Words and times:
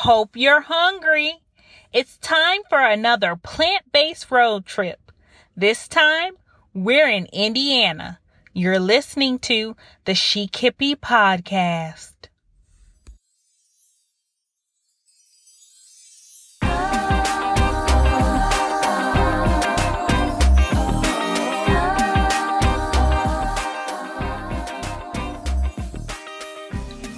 Hope 0.00 0.36
you're 0.36 0.60
hungry. 0.60 1.40
It's 1.90 2.18
time 2.18 2.60
for 2.68 2.78
another 2.78 3.34
plant 3.34 3.90
based 3.92 4.30
road 4.30 4.66
trip. 4.66 5.10
This 5.56 5.88
time, 5.88 6.34
we're 6.74 7.08
in 7.08 7.24
Indiana. 7.32 8.18
You're 8.52 8.78
listening 8.78 9.38
to 9.48 9.74
the 10.04 10.14
Chic 10.14 10.52
Hippie 10.52 10.96
Podcast. 10.96 12.15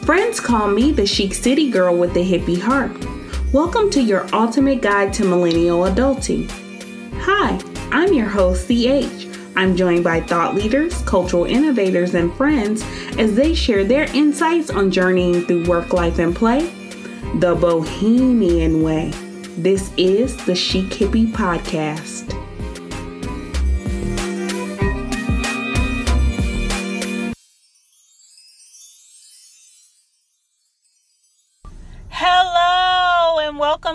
Friends 0.09 0.41
call 0.41 0.69
me 0.69 0.91
the 0.91 1.05
chic 1.05 1.35
city 1.35 1.71
girl 1.71 1.95
with 1.95 2.15
the 2.15 2.21
hippie 2.25 2.59
heart. 2.59 2.91
Welcome 3.53 3.91
to 3.91 4.01
your 4.01 4.27
ultimate 4.35 4.81
guide 4.81 5.13
to 5.13 5.25
millennial 5.27 5.81
adulting. 5.81 6.51
Hi, 7.21 7.61
I'm 7.93 8.15
your 8.15 8.27
host, 8.27 8.69
CH. 8.69 9.29
I'm 9.55 9.77
joined 9.77 10.05
by 10.05 10.23
thought 10.23 10.55
leaders, 10.55 11.03
cultural 11.03 11.45
innovators, 11.45 12.15
and 12.15 12.35
friends 12.37 12.83
as 13.19 13.37
they 13.37 13.53
share 13.53 13.85
their 13.85 14.05
insights 14.17 14.71
on 14.71 14.91
journeying 14.91 15.43
through 15.45 15.67
work, 15.67 15.93
life, 15.93 16.19
and 16.19 16.35
play 16.35 16.61
the 17.41 17.55
bohemian 17.55 18.83
way. 18.83 19.11
This 19.59 19.93
is 19.99 20.35
the 20.47 20.55
Chic 20.55 20.87
Hippie 20.87 21.31
Podcast. 21.31 22.38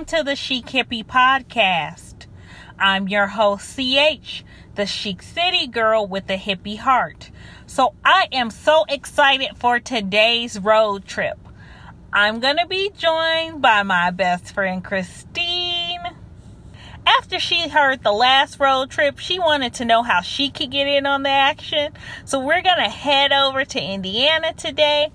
Welcome 0.04 0.18
to 0.18 0.24
the 0.30 0.36
Chic 0.36 0.66
Hippie 0.66 1.06
Podcast. 1.06 2.26
I'm 2.78 3.08
your 3.08 3.28
host, 3.28 3.78
CH, 3.78 4.44
the 4.76 4.86
Chic 4.86 5.22
City 5.22 5.66
girl 5.66 6.06
with 6.06 6.30
a 6.30 6.38
hippie 6.38 6.78
heart. 6.78 7.32
So, 7.68 7.94
I 8.04 8.28
am 8.34 8.50
so 8.50 8.84
excited 8.90 9.56
for 9.56 9.80
today's 9.80 10.60
road 10.60 11.06
trip. 11.06 11.38
I'm 12.12 12.42
going 12.42 12.58
to 12.58 12.68
be 12.68 12.92
joined 12.98 13.62
by 13.62 13.84
my 13.84 14.12
best 14.12 14.54
friend, 14.54 14.84
Christine. 14.84 16.02
After 17.06 17.40
she 17.40 17.70
heard 17.70 18.04
the 18.04 18.12
last 18.12 18.60
road 18.60 18.90
trip, 18.90 19.20
she 19.20 19.40
wanted 19.40 19.73
to 19.76 19.86
know 19.86 20.04
how 20.04 20.20
she 20.20 20.50
could 20.50 20.72
get 20.72 20.88
in 20.88 21.06
on 21.06 21.23
the 21.23 21.30
action. 21.30 21.94
So, 22.26 22.42
we're 22.42 22.62
going 22.62 22.84
to 22.84 22.90
head 22.90 23.32
over 23.32 23.64
to 23.64 23.82
Indiana 23.82 24.54
today 24.54 25.14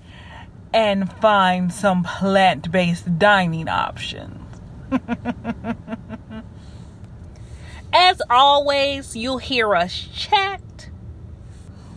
and 0.73 1.13
find 1.13 1.71
some 1.71 2.03
plant 2.03 2.71
based 2.71 3.19
dining 3.19 3.67
options. 3.67 4.38
As 7.93 8.21
always, 8.29 9.15
you'll 9.15 9.39
hear 9.39 9.75
us 9.75 10.07
chat. 10.13 10.89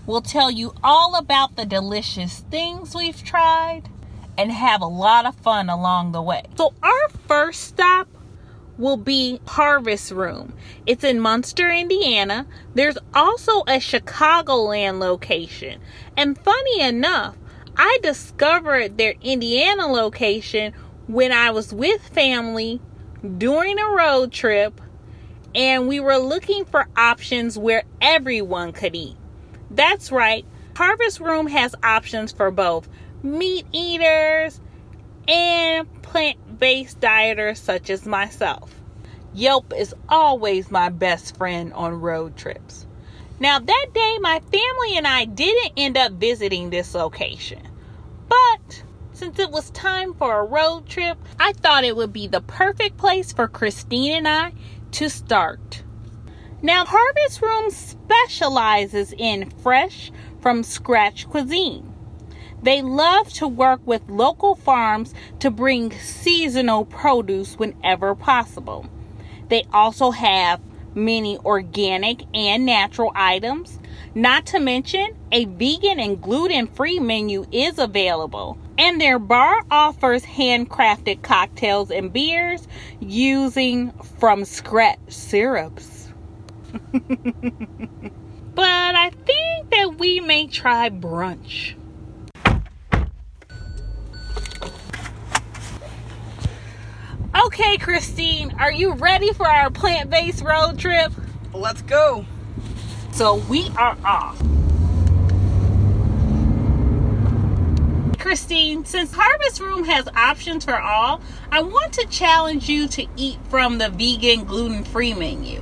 We'll 0.07 0.23
tell 0.23 0.51
you 0.51 0.75
all 0.83 1.15
about 1.17 1.57
the 1.57 1.65
delicious 1.65 2.41
things 2.51 2.95
we've 2.95 3.23
tried 3.23 3.83
and 4.37 4.51
have 4.51 4.81
a 4.81 4.87
lot 4.87 5.27
of 5.27 5.35
fun 5.37 5.69
along 5.69 6.13
the 6.13 6.23
way. 6.23 6.43
So, 6.57 6.75
our 6.83 7.09
first 7.29 7.63
stop 7.63 8.09
will 8.79 8.97
be 8.97 9.41
Harvest 9.47 10.11
Room. 10.11 10.55
It's 10.87 11.05
in 11.05 11.21
Munster, 11.21 11.71
Indiana. 11.71 12.47
There's 12.75 12.99
also 13.15 13.61
a 13.63 13.79
Chicagoland 13.79 14.99
location. 14.99 15.81
And 16.17 16.39
funny 16.39 16.81
enough, 16.81 17.37
I 17.77 17.99
discovered 18.03 18.99
their 18.99 19.15
Indiana 19.23 19.87
location 19.87 20.73
when 21.07 21.33
I 21.33 21.51
was 21.51 21.73
with 21.73 22.07
family 22.09 22.81
during 23.39 23.79
a 23.79 23.89
road 23.89 24.33
trip 24.33 24.81
and 25.55 25.89
we 25.89 26.01
were 26.01 26.17
looking 26.17 26.65
for 26.65 26.89
options 26.97 27.59
where 27.59 27.85
everyone 28.01 28.73
could 28.73 28.95
eat. 28.95 29.17
That's 29.71 30.11
right, 30.11 30.45
Harvest 30.77 31.21
Room 31.21 31.47
has 31.47 31.75
options 31.83 32.33
for 32.33 32.51
both 32.51 32.89
meat 33.23 33.67
eaters 33.73 34.61
and 35.29 36.03
plant 36.03 36.59
based 36.59 37.01
dieters 37.01 37.59
such 37.59 37.91
as 37.91 38.07
myself. 38.07 38.75
Yelp 39.35 39.73
is 39.77 39.95
always 40.09 40.71
my 40.71 40.89
best 40.89 41.37
friend 41.37 41.73
on 41.73 42.01
road 42.01 42.37
trips. 42.37 42.87
Now, 43.41 43.59
that 43.59 43.87
day, 43.93 44.19
my 44.21 44.41
family 44.41 44.97
and 44.97 45.07
I 45.07 45.25
didn't 45.25 45.73
end 45.77 45.97
up 45.97 46.13
visiting 46.13 46.71
this 46.71 46.95
location. 46.95 47.67
But 48.29 48.83
since 49.23 49.39
it 49.39 49.53
was 49.53 49.71
time 49.71 50.13
for 50.15 50.41
a 50.41 50.45
road 50.45 50.85
trip, 50.89 51.17
I 51.39 51.53
thought 51.53 51.85
it 51.85 51.95
would 51.95 52.13
be 52.13 52.27
the 52.27 52.41
perfect 52.41 52.97
place 52.97 53.33
for 53.33 53.47
Christine 53.47 54.15
and 54.15 54.27
I 54.27 54.53
to 54.91 55.09
start. 55.09 55.85
Now, 56.61 56.85
Harvest 56.85 57.41
Room 57.41 57.71
specializes 57.71 59.15
in 59.17 59.49
fresh 59.49 60.11
from 60.41 60.65
scratch 60.65 61.29
cuisine. 61.29 61.95
They 62.65 62.83
love 62.83 63.33
to 63.35 63.47
work 63.47 63.81
with 63.87 64.03
local 64.09 64.57
farms 64.57 65.15
to 65.39 65.53
bring 65.53 65.93
seasonal 65.93 66.85
produce 66.85 67.57
whenever 67.57 68.17
possible. 68.17 68.87
They 69.51 69.65
also 69.73 70.11
have 70.11 70.61
many 70.97 71.39
organic 71.39 72.25
and 72.35 72.67
natural 72.67 73.13
items. 73.15 73.79
Not 74.17 74.47
to 74.47 74.59
mention, 74.59 75.17
a 75.31 75.45
vegan 75.45 76.01
and 76.01 76.21
gluten 76.21 76.67
free 76.67 76.99
menu 76.99 77.47
is 77.53 77.79
available. 77.79 78.59
And 78.79 79.01
their 79.01 79.19
bar 79.19 79.63
offers 79.71 80.23
handcrafted 80.23 81.23
cocktails 81.23 81.91
and 81.91 82.13
beers 82.13 82.67
using 83.01 83.93
from 84.19 84.45
scratch 84.45 84.99
syrups. 85.09 86.09
but 86.93 87.01
I 88.65 89.11
think 89.27 89.71
that 89.71 89.97
we 89.99 90.21
may 90.21 90.47
try 90.47 90.89
brunch. 90.89 91.75
Okay, 97.35 97.77
Christine, 97.79 98.55
are 98.59 98.73
you 98.73 98.93
ready 98.93 99.33
for 99.33 99.47
our 99.47 99.71
plant 99.71 100.11
based 100.11 100.43
road 100.45 100.79
trip? 100.79 101.13
Let's 101.55 101.83
go. 101.83 102.25
So 103.13 103.37
we 103.37 103.69
are 103.77 103.97
off. 104.05 104.41
Christine, 108.23 108.85
since 108.85 109.13
Harvest 109.13 109.59
Room 109.59 109.83
has 109.83 110.07
options 110.15 110.65
for 110.65 110.81
all, 110.81 111.21
I 111.51 111.61
want 111.61 111.93
to 111.95 112.07
challenge 112.07 112.69
you 112.69 112.87
to 112.87 113.05
eat 113.17 113.41
from 113.51 113.79
the 113.79 113.89
vegan 113.89 114.45
gluten 114.45 114.85
free 114.85 115.13
menu. 115.13 115.61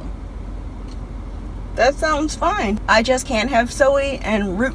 That 1.76 1.94
sounds 1.94 2.36
fine. 2.36 2.78
I 2.86 3.02
just 3.02 3.26
can't 3.26 3.48
have 3.48 3.72
soy 3.72 4.20
and 4.22 4.60
root 4.60 4.74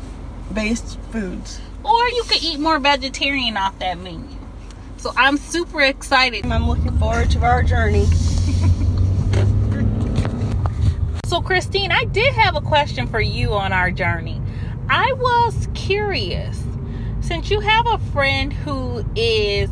based 0.52 1.00
foods. 1.12 1.62
Or 1.84 2.08
you 2.08 2.24
could 2.24 2.42
eat 2.42 2.60
more 2.60 2.80
vegetarian 2.80 3.56
off 3.56 3.78
that 3.78 4.00
menu. 4.00 4.36
So 4.98 5.12
I'm 5.16 5.38
super 5.38 5.82
excited. 5.82 6.44
I'm 6.48 6.68
looking 6.68 6.98
forward 6.98 7.30
to 7.32 7.44
our 7.44 7.62
journey. 7.62 8.06
so, 11.26 11.40
Christine, 11.40 11.92
I 11.92 12.06
did 12.06 12.34
have 12.34 12.56
a 12.56 12.62
question 12.62 13.06
for 13.06 13.22
you 13.22 13.54
on 13.54 13.72
our 13.72 13.92
journey. 13.92 14.42
I 14.90 15.14
was 15.14 15.68
curious 15.76 16.64
since 17.26 17.50
you 17.50 17.60
have 17.60 17.88
a 17.88 17.98
friend 18.12 18.54
who 18.54 19.04
is 19.16 19.70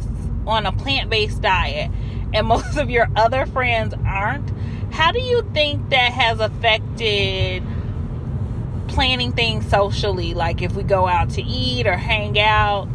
on 0.48 0.66
a 0.66 0.72
plant 0.72 1.10
based 1.10 1.42
diet 1.42 1.92
and 2.34 2.48
most 2.48 2.78
of 2.78 2.90
your 2.90 3.08
other 3.16 3.46
friends 3.46 3.94
aren't, 4.06 4.52
how 4.92 5.12
do 5.12 5.22
you 5.22 5.42
think 5.54 5.90
that 5.90 6.12
has 6.12 6.40
affected 6.40 7.64
planning 8.88 9.32
things 9.32 9.68
socially? 9.70 10.34
Like 10.34 10.62
if 10.62 10.74
we 10.74 10.84
go 10.84 11.08
out 11.08 11.30
to 11.32 11.44
eat 11.44 11.88
or 11.88 11.96
hang 11.96 12.40
out, 12.40 12.88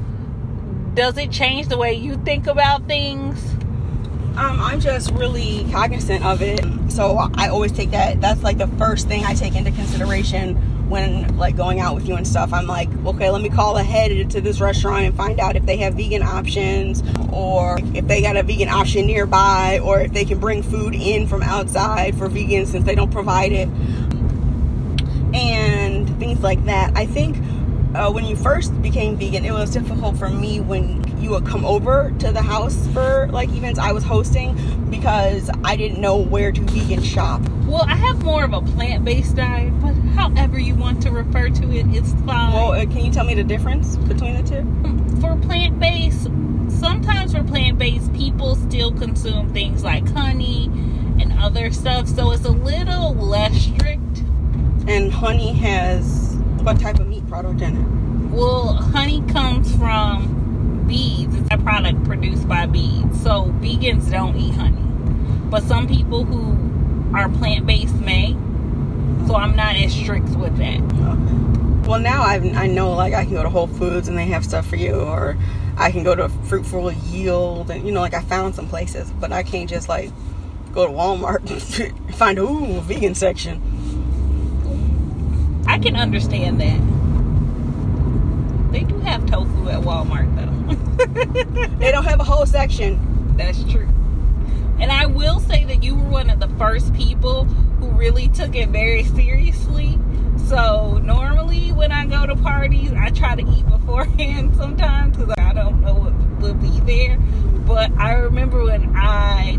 does 0.94 1.16
it 1.16 1.30
change 1.30 1.68
the 1.68 1.76
way 1.76 1.94
you 1.94 2.16
think 2.16 2.46
about 2.46 2.86
things? 2.88 3.52
Um, 4.36 4.60
I'm 4.60 4.80
just 4.80 5.10
really 5.12 5.66
cognizant 5.72 6.24
of 6.24 6.42
it. 6.42 6.64
So 6.88 7.16
I 7.34 7.48
always 7.48 7.72
take 7.72 7.90
that. 7.90 8.20
That's 8.20 8.42
like 8.42 8.58
the 8.58 8.68
first 8.68 9.08
thing 9.08 9.24
I 9.24 9.34
take 9.34 9.54
into 9.54 9.70
consideration 9.72 10.60
when 10.88 11.36
like 11.36 11.56
going 11.56 11.80
out 11.80 11.94
with 11.94 12.08
you 12.08 12.14
and 12.14 12.26
stuff. 12.26 12.52
I'm 12.52 12.66
like, 12.66 12.88
okay, 13.06 13.30
let 13.30 13.42
me 13.42 13.48
call 13.48 13.76
ahead 13.76 14.30
to 14.30 14.40
this 14.40 14.60
restaurant 14.60 15.04
and 15.04 15.16
find 15.16 15.38
out 15.40 15.56
if 15.56 15.66
they 15.66 15.76
have 15.78 15.94
vegan 15.94 16.22
options 16.22 17.02
or 17.32 17.78
if 17.94 18.06
they 18.06 18.22
got 18.22 18.36
a 18.36 18.42
vegan 18.42 18.68
option 18.68 19.06
nearby 19.06 19.80
or 19.82 20.00
if 20.00 20.12
they 20.12 20.24
can 20.24 20.38
bring 20.38 20.62
food 20.62 20.94
in 20.94 21.26
from 21.26 21.42
outside 21.42 22.16
for 22.16 22.28
vegans 22.28 22.68
since 22.68 22.84
they 22.84 22.94
don't 22.94 23.12
provide 23.12 23.52
it 23.52 23.68
and 25.34 26.18
things 26.18 26.40
like 26.40 26.64
that. 26.64 26.96
I 26.96 27.06
think 27.06 27.36
uh, 27.94 28.10
when 28.10 28.24
you 28.24 28.36
first 28.36 28.80
became 28.82 29.16
vegan, 29.16 29.44
it 29.44 29.52
was 29.52 29.70
difficult 29.70 30.16
for 30.16 30.28
me 30.28 30.60
when 30.60 31.02
you 31.28 31.34
would 31.34 31.46
come 31.46 31.64
over 31.66 32.10
to 32.18 32.32
the 32.32 32.40
house 32.40 32.86
for 32.94 33.28
like 33.30 33.50
events 33.50 33.78
I 33.78 33.92
was 33.92 34.02
hosting 34.02 34.56
because 34.88 35.50
I 35.62 35.76
didn't 35.76 36.00
know 36.00 36.16
where 36.16 36.50
to 36.50 36.60
vegan 36.62 37.02
shop. 37.02 37.42
Well, 37.66 37.84
I 37.86 37.96
have 37.96 38.22
more 38.24 38.44
of 38.44 38.54
a 38.54 38.62
plant 38.62 39.04
based 39.04 39.36
diet, 39.36 39.78
but 39.80 39.92
however 40.16 40.58
you 40.58 40.74
want 40.74 41.02
to 41.02 41.10
refer 41.10 41.50
to 41.50 41.70
it, 41.70 41.84
it's 41.88 42.14
fine. 42.24 42.54
Well, 42.54 42.72
uh, 42.72 42.86
can 42.86 43.04
you 43.04 43.12
tell 43.12 43.26
me 43.26 43.34
the 43.34 43.44
difference 43.44 43.96
between 43.96 44.42
the 44.42 44.42
two? 44.42 45.20
For 45.20 45.36
plant 45.36 45.78
based, 45.78 46.30
sometimes 46.80 47.34
for 47.34 47.44
plant 47.44 47.78
based, 47.78 48.10
people 48.14 48.54
still 48.54 48.90
consume 48.90 49.52
things 49.52 49.84
like 49.84 50.08
honey 50.08 50.70
and 51.20 51.34
other 51.38 51.70
stuff, 51.72 52.08
so 52.08 52.30
it's 52.30 52.46
a 52.46 52.50
little 52.50 53.14
less 53.14 53.54
strict. 53.54 54.18
And 54.86 55.12
honey 55.12 55.52
has 55.52 56.36
what 56.62 56.80
type 56.80 56.98
of 56.98 57.06
meat 57.06 57.28
product 57.28 57.60
in 57.60 57.76
it? 57.76 58.34
Well, 58.34 58.72
honey 58.72 59.22
comes 59.28 59.74
from 59.76 60.37
bees. 60.88 61.28
It's 61.34 61.48
a 61.52 61.58
product 61.58 62.02
produced 62.04 62.48
by 62.48 62.66
bees. 62.66 63.04
So 63.22 63.44
vegans 63.60 64.10
don't 64.10 64.36
eat 64.36 64.54
honey. 64.54 64.82
But 65.50 65.62
some 65.62 65.86
people 65.86 66.24
who 66.24 67.16
are 67.16 67.28
plant 67.28 67.66
based 67.66 67.94
may. 67.96 68.32
So 69.26 69.36
I'm 69.36 69.54
not 69.54 69.76
as 69.76 69.92
strict 69.92 70.30
with 70.30 70.56
that. 70.56 70.80
Okay. 70.80 71.38
Well, 71.88 72.00
now 72.00 72.22
I 72.22 72.34
I 72.54 72.66
know 72.66 72.92
like 72.92 73.14
I 73.14 73.24
can 73.24 73.34
go 73.34 73.42
to 73.42 73.48
Whole 73.48 73.66
Foods 73.66 74.08
and 74.08 74.18
they 74.18 74.26
have 74.26 74.44
stuff 74.44 74.66
for 74.66 74.76
you, 74.76 74.94
or 74.94 75.38
I 75.76 75.90
can 75.90 76.02
go 76.02 76.14
to 76.14 76.28
Fruitful 76.28 76.92
Yield 76.92 77.70
and 77.70 77.86
you 77.86 77.92
know 77.92 78.00
like 78.00 78.14
I 78.14 78.20
found 78.20 78.54
some 78.54 78.68
places, 78.68 79.10
but 79.10 79.32
I 79.32 79.42
can't 79.42 79.70
just 79.70 79.88
like 79.88 80.10
go 80.72 80.86
to 80.86 80.92
Walmart 80.92 81.48
and 81.80 82.14
find 82.14 82.38
a 82.38 82.42
ooh 82.42 82.80
vegan 82.82 83.14
section. 83.14 83.62
I 85.66 85.78
can 85.78 85.96
understand 85.96 86.60
that. 86.60 86.78
They 88.72 88.84
do 88.84 88.98
have 88.98 89.24
tofu 89.24 89.70
at 89.70 89.80
Walmart 89.82 90.36
though. 90.36 90.47
they 91.78 91.92
don't 91.92 92.04
have 92.04 92.18
a 92.18 92.24
whole 92.24 92.44
section. 92.44 93.36
That's 93.36 93.62
true. 93.70 93.88
And 94.80 94.90
I 94.90 95.06
will 95.06 95.38
say 95.40 95.64
that 95.64 95.82
you 95.82 95.94
were 95.94 96.08
one 96.08 96.30
of 96.30 96.40
the 96.40 96.48
first 96.56 96.92
people 96.94 97.44
who 97.44 97.90
really 97.90 98.28
took 98.28 98.56
it 98.56 98.70
very 98.70 99.04
seriously. 99.04 99.98
So 100.46 100.98
normally 100.98 101.72
when 101.72 101.92
I 101.92 102.06
go 102.06 102.26
to 102.26 102.34
parties, 102.34 102.92
I 102.92 103.10
try 103.10 103.36
to 103.36 103.42
eat 103.42 103.66
beforehand 103.68 104.56
sometimes 104.56 105.16
because 105.16 105.34
I 105.38 105.52
don't 105.52 105.82
know 105.82 105.94
what 105.94 106.40
will 106.40 106.54
be 106.54 106.80
there. 106.80 107.16
But 107.66 107.92
I 107.98 108.14
remember 108.14 108.64
when 108.64 108.96
I 108.96 109.58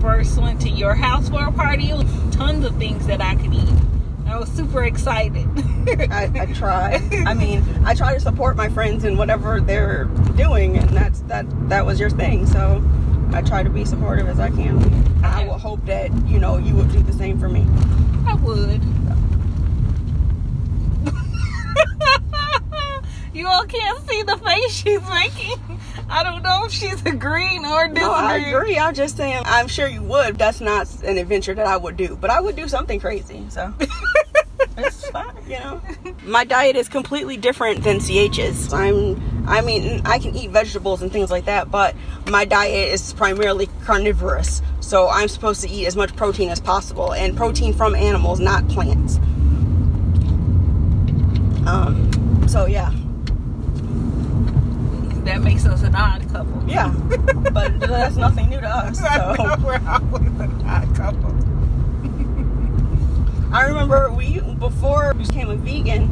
first 0.00 0.38
went 0.38 0.60
to 0.62 0.68
your 0.68 0.94
house 0.94 1.28
for 1.28 1.44
a 1.44 1.50
party, 1.50 1.90
it 1.90 1.96
was 1.96 2.34
tons 2.34 2.64
of 2.64 2.76
things 2.76 3.06
that 3.08 3.20
I 3.20 3.34
could 3.34 3.52
eat. 3.52 3.68
I 4.28 4.38
was 4.38 4.50
super 4.50 4.84
excited. 4.84 5.48
I, 6.12 6.30
I 6.34 6.46
try. 6.52 7.00
I 7.26 7.32
mean, 7.34 7.64
I 7.84 7.94
try 7.94 8.12
to 8.12 8.20
support 8.20 8.56
my 8.56 8.68
friends 8.68 9.04
in 9.04 9.16
whatever 9.16 9.60
they're 9.60 10.04
doing, 10.36 10.76
and 10.76 10.88
that's 10.90 11.20
that. 11.22 11.46
That 11.70 11.86
was 11.86 11.98
your 11.98 12.10
thing, 12.10 12.46
so 12.46 12.84
I 13.32 13.40
try 13.40 13.62
to 13.62 13.70
be 13.70 13.86
supportive 13.86 14.28
as 14.28 14.38
I 14.38 14.50
can. 14.50 15.24
I 15.24 15.44
will 15.44 15.58
hope 15.58 15.84
that 15.86 16.12
you 16.26 16.38
know 16.38 16.58
you 16.58 16.74
would 16.74 16.92
do 16.92 17.02
the 17.02 17.14
same 17.14 17.40
for 17.40 17.48
me. 17.48 17.66
I 18.26 18.34
would. 18.34 18.82
you 23.32 23.46
all 23.46 23.64
can't 23.64 24.08
see 24.10 24.22
the 24.24 24.36
face 24.36 24.72
she's 24.72 25.08
making. 25.08 25.77
I 26.10 26.22
don't 26.22 26.42
know 26.42 26.64
if 26.64 26.72
she's 26.72 27.04
agreeing 27.04 27.66
or 27.66 27.88
disagreeing. 27.88 27.94
No, 27.94 28.12
I 28.12 28.36
agree. 28.36 28.78
I'm 28.78 28.94
just 28.94 29.16
saying, 29.16 29.42
I'm 29.44 29.68
sure 29.68 29.86
you 29.86 30.02
would. 30.02 30.38
That's 30.38 30.60
not 30.60 30.88
an 31.02 31.18
adventure 31.18 31.54
that 31.54 31.66
I 31.66 31.76
would 31.76 31.96
do, 31.96 32.16
but 32.16 32.30
I 32.30 32.40
would 32.40 32.56
do 32.56 32.66
something 32.66 32.98
crazy. 32.98 33.44
So 33.50 33.74
it's 34.78 35.10
fine, 35.10 35.34
you 35.46 35.58
know. 35.58 35.82
My 36.24 36.44
diet 36.44 36.76
is 36.76 36.88
completely 36.88 37.36
different 37.36 37.84
than 37.84 38.00
CH's. 38.00 38.72
I'm, 38.72 39.46
I 39.46 39.60
mean, 39.60 40.00
I 40.06 40.18
can 40.18 40.34
eat 40.34 40.50
vegetables 40.50 41.02
and 41.02 41.12
things 41.12 41.30
like 41.30 41.44
that, 41.44 41.70
but 41.70 41.94
my 42.26 42.46
diet 42.46 42.88
is 42.88 43.12
primarily 43.12 43.68
carnivorous. 43.84 44.62
So 44.80 45.08
I'm 45.08 45.28
supposed 45.28 45.60
to 45.62 45.68
eat 45.68 45.86
as 45.86 45.96
much 45.96 46.16
protein 46.16 46.48
as 46.48 46.60
possible, 46.60 47.12
and 47.12 47.36
protein 47.36 47.74
from 47.74 47.94
animals, 47.94 48.40
not 48.40 48.66
plants. 48.68 49.18
Um. 51.66 52.46
So 52.48 52.64
yeah 52.64 52.94
that 55.28 55.42
makes 55.42 55.66
us 55.66 55.82
an 55.82 55.94
odd 55.94 56.26
couple. 56.30 56.64
Yeah, 56.66 56.88
but 57.52 57.78
that's 57.80 58.16
nothing 58.16 58.48
new 58.48 58.60
to 58.60 58.68
us. 58.68 58.98
So. 59.08 59.34
We're 59.64 59.80
always 59.86 60.26
an 60.40 60.62
odd 60.66 60.96
couple. 60.96 61.34
I 63.54 63.66
remember 63.66 64.10
we 64.10 64.40
before 64.40 65.12
we 65.14 65.24
became 65.24 65.50
a 65.50 65.56
vegan. 65.56 66.08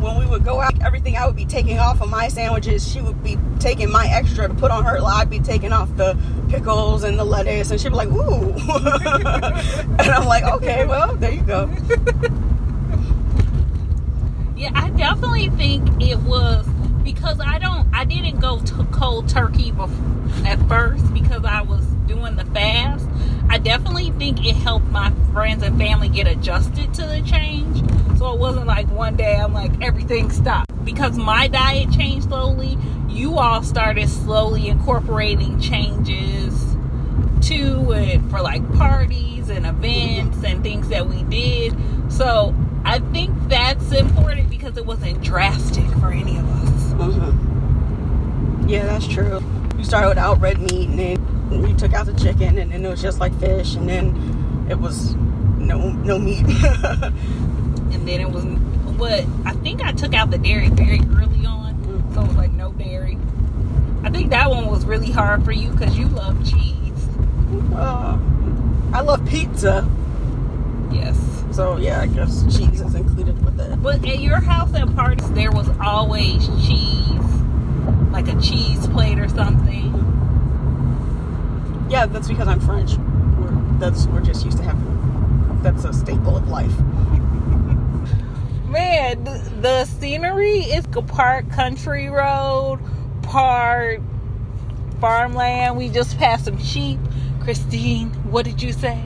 When 0.00 0.16
we 0.16 0.26
would 0.26 0.44
go 0.44 0.60
out, 0.60 0.80
everything 0.80 1.16
I 1.16 1.26
would 1.26 1.34
be 1.34 1.44
taking 1.44 1.80
off 1.80 2.00
of 2.00 2.08
my 2.08 2.28
sandwiches, 2.28 2.86
she 2.90 3.00
would 3.00 3.20
be 3.22 3.36
taking 3.58 3.90
my 3.90 4.06
extra 4.06 4.46
to 4.46 4.54
put 4.54 4.70
on 4.70 4.84
her. 4.84 4.98
I'd 5.04 5.28
be 5.28 5.40
taking 5.40 5.72
off 5.72 5.94
the 5.96 6.16
pickles 6.48 7.02
and 7.02 7.18
the 7.18 7.24
lettuce, 7.24 7.72
and 7.72 7.80
she'd 7.80 7.88
be 7.88 7.96
like, 7.96 8.08
"Ooh," 8.08 8.52
and 8.52 10.00
I'm 10.00 10.24
like, 10.26 10.44
"Okay, 10.44 10.86
well, 10.86 11.16
there 11.16 11.32
you 11.32 11.42
go." 11.42 11.68
Yeah, 14.56 14.70
I 14.74 14.90
definitely 14.90 15.50
think 15.50 15.88
it 16.00 16.18
was 16.18 16.66
because 17.14 17.40
I 17.40 17.58
don't, 17.58 17.88
I 17.94 18.04
didn't 18.04 18.38
go 18.38 18.60
to 18.60 18.84
cold 18.92 19.30
turkey 19.30 19.70
before, 19.70 20.46
at 20.46 20.58
first 20.68 21.14
because 21.14 21.42
I 21.42 21.62
was 21.62 21.82
doing 22.06 22.36
the 22.36 22.44
fast. 22.44 23.06
I 23.48 23.56
definitely 23.56 24.10
think 24.10 24.44
it 24.44 24.54
helped 24.54 24.88
my 24.88 25.10
friends 25.32 25.62
and 25.62 25.78
family 25.78 26.10
get 26.10 26.26
adjusted 26.26 26.92
to 26.94 27.06
the 27.06 27.22
change. 27.22 27.78
So 28.18 28.34
it 28.34 28.38
wasn't 28.38 28.66
like 28.66 28.90
one 28.90 29.16
day 29.16 29.36
I'm 29.36 29.54
like 29.54 29.72
everything 29.80 30.30
stopped 30.30 30.84
because 30.84 31.16
my 31.16 31.48
diet 31.48 31.90
changed 31.92 32.28
slowly. 32.28 32.76
You 33.08 33.38
all 33.38 33.62
started 33.62 34.10
slowly 34.10 34.68
incorporating 34.68 35.58
changes 35.60 36.76
to 37.48 37.92
it 37.92 38.20
for 38.28 38.42
like 38.42 38.70
parties 38.74 39.48
and 39.48 39.64
events 39.64 40.44
and 40.44 40.62
things 40.62 40.90
that 40.90 41.08
we 41.08 41.22
did. 41.22 41.74
So 42.12 42.54
I 42.84 42.98
think 42.98 43.34
that's 43.48 43.92
important 43.92 44.50
because 44.50 44.76
it 44.76 44.84
wasn't 44.84 45.22
drastic 45.22 45.86
for 46.00 46.10
any 46.12 46.36
of 46.36 46.46
us. 46.50 46.77
Mm-hmm. 46.98 47.44
Yeah, 48.68 48.84
that's 48.84 49.08
true. 49.08 49.42
You 49.78 49.84
started 49.84 50.08
without 50.08 50.42
red 50.42 50.60
meat, 50.60 50.90
and 50.90 50.98
then 50.98 51.66
you 51.66 51.74
took 51.74 51.94
out 51.94 52.04
the 52.04 52.12
chicken, 52.12 52.58
and 52.58 52.70
then 52.70 52.84
it 52.84 52.88
was 52.88 53.00
just 53.00 53.18
like 53.18 53.32
fish, 53.40 53.76
and 53.76 53.88
then 53.88 54.66
it 54.68 54.78
was 54.78 55.14
no 55.14 55.90
no 55.90 56.18
meat. 56.18 56.44
and 56.46 58.06
then 58.06 58.20
it 58.20 58.30
was 58.30 58.44
what 58.98 59.24
I 59.46 59.52
think 59.62 59.82
I 59.82 59.92
took 59.92 60.12
out 60.12 60.30
the 60.30 60.36
dairy 60.36 60.68
very 60.68 61.00
early 61.16 61.46
on, 61.46 61.74
mm-hmm. 61.76 62.14
so 62.14 62.20
it 62.20 62.26
was 62.26 62.36
like 62.36 62.52
no 62.52 62.72
dairy. 62.72 63.16
I 64.02 64.10
think 64.10 64.28
that 64.30 64.50
one 64.50 64.66
was 64.66 64.84
really 64.84 65.10
hard 65.10 65.44
for 65.44 65.52
you 65.52 65.70
because 65.70 65.96
you 65.96 66.06
love 66.08 66.38
cheese. 66.44 67.08
Uh, 67.74 68.18
I 68.92 69.00
love 69.00 69.26
pizza. 69.26 69.88
Yes. 70.92 71.16
So 71.52 71.76
yeah, 71.76 72.00
I 72.00 72.06
guess 72.06 72.42
cheese 72.56 72.80
is 72.80 72.94
included 72.94 73.44
with 73.44 73.58
it. 73.60 73.82
But 73.82 74.06
at 74.06 74.20
your 74.20 74.40
house 74.40 74.74
at 74.74 74.94
parties, 74.94 75.30
there 75.32 75.50
was 75.50 75.68
always 75.80 76.46
cheese, 76.66 76.77
like 78.20 78.36
a 78.36 78.40
cheese 78.40 78.84
plate 78.88 79.20
or 79.20 79.28
something. 79.28 79.94
Yeah, 81.88 82.06
that's 82.06 82.26
because 82.26 82.48
I'm 82.48 82.58
French. 82.58 82.96
We're, 82.96 83.78
that's 83.78 84.08
we're 84.08 84.22
just 84.22 84.44
used 84.44 84.58
to 84.58 84.64
having. 84.64 85.60
That's 85.62 85.84
a 85.84 85.92
staple 85.92 86.36
of 86.36 86.48
life. 86.48 86.76
Man, 88.68 89.22
the 89.60 89.84
scenery 89.84 90.62
is 90.62 90.84
part 90.88 91.48
country 91.50 92.08
road, 92.08 92.80
part 93.22 94.02
farmland. 95.00 95.76
We 95.76 95.88
just 95.88 96.18
passed 96.18 96.46
some 96.46 96.58
sheep. 96.58 96.98
Christine, 97.40 98.10
what 98.32 98.44
did 98.44 98.60
you 98.60 98.72
say? 98.72 99.00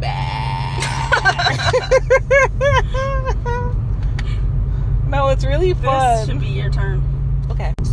no, 5.08 5.28
it's 5.28 5.44
really 5.44 5.74
fun. 5.74 6.16
This 6.16 6.28
should 6.28 6.40
be 6.40 6.46
your 6.46 6.70
turn. 6.70 7.13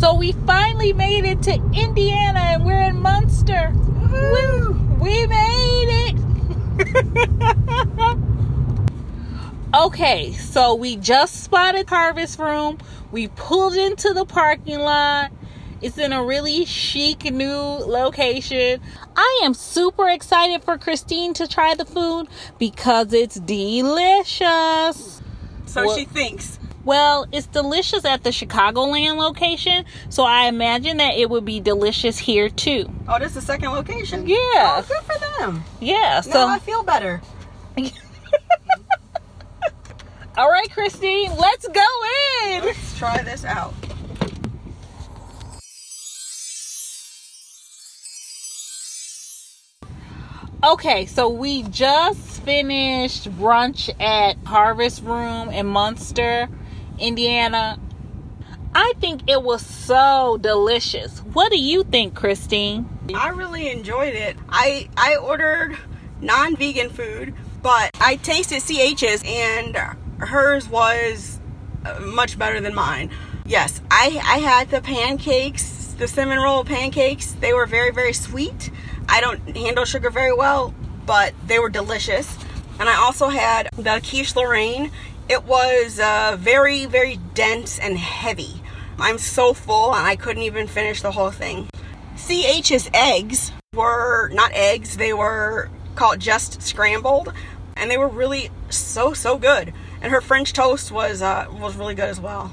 So 0.02 0.16
we 0.16 0.32
finally 0.48 0.94
made 0.94 1.26
it 1.26 1.44
to 1.44 1.54
Indiana 1.76 2.40
and 2.40 2.66
we're 2.66 2.82
in 2.82 2.96
Munster. 2.96 3.72
Woo! 3.72 4.74
We 5.00 5.28
made 5.28 6.16
it. 6.80 8.18
okay, 9.76 10.32
so 10.32 10.74
we 10.74 10.96
just 10.96 11.44
spotted 11.44 11.88
Harvest 11.88 12.40
Room. 12.40 12.80
We 13.12 13.28
pulled 13.28 13.76
into 13.76 14.12
the 14.12 14.26
parking 14.26 14.80
lot 14.80 15.32
it's 15.84 16.00
in 16.00 16.14
a 16.14 16.24
really 16.24 16.66
chic 16.66 17.24
new 17.26 17.56
location. 17.56 18.82
I 19.16 19.42
am 19.44 19.54
super 19.54 20.10
excited 20.10 20.64
for 20.64 20.80
Christine 20.80 21.36
to 21.36 21.48
try 21.48 21.76
the 21.76 21.86
food 21.86 22.28
because 22.58 23.14
it's 23.14 23.36
delicious. 23.36 25.22
So 25.66 25.86
well, 25.86 25.96
she 25.96 26.06
thinks. 26.06 26.60
Well, 26.84 27.28
it's 27.32 27.46
delicious 27.48 28.06
at 28.06 28.24
the 28.24 28.32
Chicagoland 28.32 29.18
location, 29.18 29.86
so 30.10 30.24
I 30.24 30.46
imagine 30.46 30.98
that 30.98 31.14
it 31.16 31.30
would 31.30 31.46
be 31.46 31.60
delicious 31.60 32.18
here 32.18 32.50
too. 32.50 32.90
Oh, 33.08 33.20
this 33.20 33.30
is 33.30 33.36
the 33.36 33.42
second 33.42 33.70
location. 33.72 34.28
Yeah. 34.28 34.38
Oh, 34.38 34.86
good 34.88 35.04
for 35.04 35.20
them. 35.40 35.64
Yeah. 35.80 36.22
So 36.22 36.32
now 36.32 36.48
I 36.48 36.60
feel 36.60 36.84
better. 36.84 37.22
All 40.38 40.50
right, 40.50 40.72
Christine, 40.72 41.36
let's 41.38 41.68
go 41.68 41.86
in. 42.46 42.64
Let's 42.64 42.98
try 42.98 43.22
this 43.22 43.44
out. 43.46 43.74
Okay, 50.64 51.08
so 51.08 51.28
we 51.28 51.64
just 51.64 52.44
finished 52.44 53.30
brunch 53.32 53.90
at 54.00 54.38
Harvest 54.46 55.02
Room 55.02 55.50
in 55.50 55.66
Munster, 55.66 56.48
Indiana. 57.02 57.80
I 58.74 58.94
think 59.02 59.30
it 59.30 59.44
was 59.44 59.66
so 59.66 60.38
delicious. 60.40 61.20
What 61.20 61.52
do 61.52 61.60
you 61.60 61.84
think, 61.84 62.16
Christine? 62.16 62.88
I 63.14 63.30
really 63.30 63.70
enjoyed 63.70 64.14
it. 64.14 64.38
I 64.50 64.88
I 64.96 65.18
ordered 65.18 65.78
non-vegan 66.22 66.92
food, 66.92 67.34
but 67.62 67.92
I 68.00 68.16
tasted 68.18 68.62
CH's 68.62 69.24
and 69.26 69.76
hers 70.20 70.70
was 70.70 71.40
uh, 71.86 72.00
much 72.00 72.40
better 72.40 72.62
than 72.62 72.74
mine. 72.74 73.12
Yes, 73.46 73.82
I 73.92 74.22
I 74.24 74.38
had 74.38 74.70
the 74.70 74.82
pancakes, 74.82 75.96
the 75.98 76.08
cinnamon 76.08 76.40
roll 76.40 76.64
pancakes. 76.64 77.34
They 77.34 77.54
were 77.54 77.66
very 77.66 77.92
very 77.92 78.14
sweet. 78.14 78.72
I 79.10 79.20
don't 79.20 79.58
handle 79.58 79.84
sugar 79.84 80.10
very 80.10 80.34
well, 80.34 80.74
but 81.06 81.34
they 81.46 81.60
were 81.60 81.70
delicious. 81.70 82.38
And 82.80 82.88
I 82.88 82.96
also 82.96 83.28
had 83.28 83.70
the 83.76 84.02
quiche 84.02 84.36
Lorraine. 84.36 84.92
It 85.30 85.46
was 85.46 86.00
uh, 86.00 86.36
very 86.40 86.86
very 86.86 87.18
dense 87.34 87.80
and 87.80 87.98
heavy. 87.98 88.62
I'm 89.00 89.18
so 89.18 89.54
full 89.54 89.96
and 89.96 90.06
I 90.06 90.16
couldn't 90.16 90.44
even 90.44 90.68
finish 90.68 91.02
the 91.02 91.12
whole 91.12 91.32
thing. 91.32 91.70
CH's 92.18 92.90
eggs 92.94 93.52
were 93.74 94.30
not 94.30 94.52
eggs, 94.54 94.98
they 94.98 95.14
were 95.14 95.70
called 95.96 96.20
just 96.20 96.62
scrambled 96.62 97.34
and 97.76 97.90
they 97.90 97.98
were 97.98 98.08
really 98.08 98.50
so 98.70 99.14
so 99.14 99.38
good. 99.38 99.74
And 100.02 100.12
her 100.12 100.22
French 100.22 100.54
toast 100.54 100.92
was 100.92 101.22
uh, 101.22 101.48
was 101.52 101.76
really 101.76 101.96
good 101.96 102.10
as 102.10 102.20
well. 102.20 102.52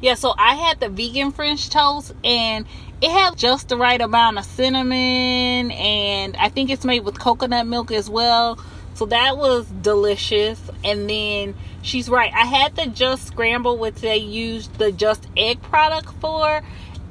Yeah, 0.00 0.14
so 0.14 0.34
I 0.38 0.54
had 0.54 0.78
the 0.78 0.88
vegan 0.88 1.32
French 1.32 1.70
toast 1.70 2.14
and 2.22 2.66
it 3.00 3.10
had 3.10 3.36
just 3.36 3.68
the 3.68 3.76
right 3.76 4.00
amount 4.00 4.38
of 4.38 4.44
cinnamon 4.44 5.70
and 5.72 6.36
I 6.36 6.48
think 6.48 6.70
it's 6.70 6.84
made 6.84 7.00
with 7.00 7.18
coconut 7.18 7.66
milk 7.66 7.90
as 7.90 8.08
well. 8.08 8.58
So 8.94 9.06
that 9.06 9.36
was 9.36 9.66
delicious. 9.66 10.60
And 10.84 11.08
then 11.08 11.54
she's 11.82 12.08
right. 12.08 12.32
I 12.34 12.44
had 12.44 12.76
the 12.76 12.86
just 12.86 13.26
scramble 13.26 13.76
which 13.76 13.96
they 13.96 14.16
used 14.16 14.74
the 14.78 14.92
just 14.92 15.26
egg 15.36 15.62
product 15.62 16.12
for 16.20 16.62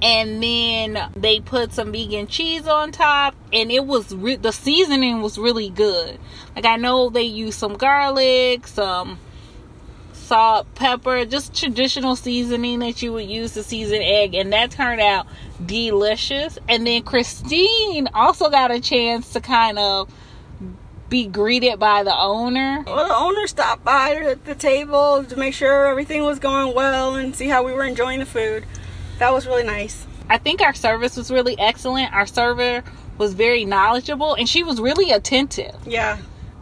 and 0.01 0.43
then 0.43 1.09
they 1.15 1.39
put 1.39 1.73
some 1.73 1.91
vegan 1.91 2.27
cheese 2.27 2.67
on 2.67 2.91
top 2.91 3.35
and 3.51 3.71
it 3.71 3.85
was 3.85 4.13
re- 4.13 4.35
the 4.35 4.51
seasoning 4.51 5.21
was 5.21 5.39
really 5.39 5.69
good 5.69 6.19
like 6.55 6.65
i 6.65 6.75
know 6.75 7.09
they 7.09 7.23
used 7.23 7.57
some 7.57 7.75
garlic 7.75 8.67
some 8.67 9.17
salt 10.13 10.67
pepper 10.75 11.25
just 11.25 11.55
traditional 11.55 12.15
seasoning 12.15 12.79
that 12.79 13.01
you 13.01 13.11
would 13.11 13.27
use 13.27 13.53
to 13.53 13.63
season 13.63 13.99
egg 14.01 14.35
and 14.35 14.53
that 14.53 14.69
turned 14.69 15.01
out 15.01 15.25
delicious 15.65 16.59
and 16.69 16.85
then 16.85 17.01
christine 17.01 18.07
also 18.13 18.49
got 18.49 18.69
a 18.69 18.79
chance 18.79 19.33
to 19.33 19.41
kind 19.41 19.79
of 19.79 20.11
be 21.09 21.25
greeted 21.25 21.79
by 21.79 22.03
the 22.03 22.15
owner 22.17 22.83
well 22.85 23.07
the 23.07 23.15
owner 23.15 23.47
stopped 23.47 23.83
by 23.83 24.13
at 24.15 24.43
the 24.45 24.55
table 24.55 25.23
to 25.23 25.35
make 25.37 25.53
sure 25.53 25.87
everything 25.87 26.23
was 26.23 26.39
going 26.39 26.75
well 26.75 27.15
and 27.15 27.35
see 27.35 27.47
how 27.47 27.63
we 27.63 27.71
were 27.71 27.85
enjoying 27.85 28.19
the 28.19 28.25
food 28.25 28.65
that 29.19 29.33
was 29.33 29.47
really 29.47 29.63
nice. 29.63 30.05
I 30.29 30.37
think 30.37 30.61
our 30.61 30.73
service 30.73 31.17
was 31.17 31.31
really 31.31 31.57
excellent. 31.57 32.13
Our 32.13 32.27
server 32.27 32.83
was 33.17 33.33
very 33.33 33.65
knowledgeable 33.65 34.35
and 34.35 34.47
she 34.47 34.63
was 34.63 34.79
really 34.79 35.11
attentive. 35.11 35.75
Yeah. 35.85 36.19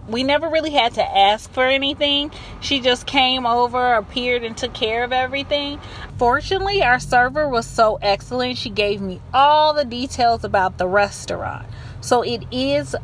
We 0.08 0.24
never 0.24 0.48
really 0.48 0.70
had 0.70 0.94
to 0.94 1.04
ask 1.04 1.52
for 1.52 1.66
anything. 1.66 2.32
She 2.62 2.80
just 2.80 3.08
came 3.08 3.46
over, 3.46 3.96
appeared, 3.96 4.44
and 4.44 4.56
took 4.56 4.74
care 4.74 5.04
of 5.04 5.12
everything. 5.12 5.80
Fortunately, 6.18 6.84
our 6.84 7.00
server 7.00 7.50
was 7.50 7.66
so 7.66 7.98
excellent. 8.04 8.58
She 8.58 8.70
gave 8.70 9.02
me 9.02 9.20
all 9.34 9.74
the 9.74 9.84
details 9.84 10.44
about 10.44 10.78
the 10.78 10.88
restaurant. 10.88 11.66
So 12.02 12.22
it 12.22 12.44
is 12.52 12.96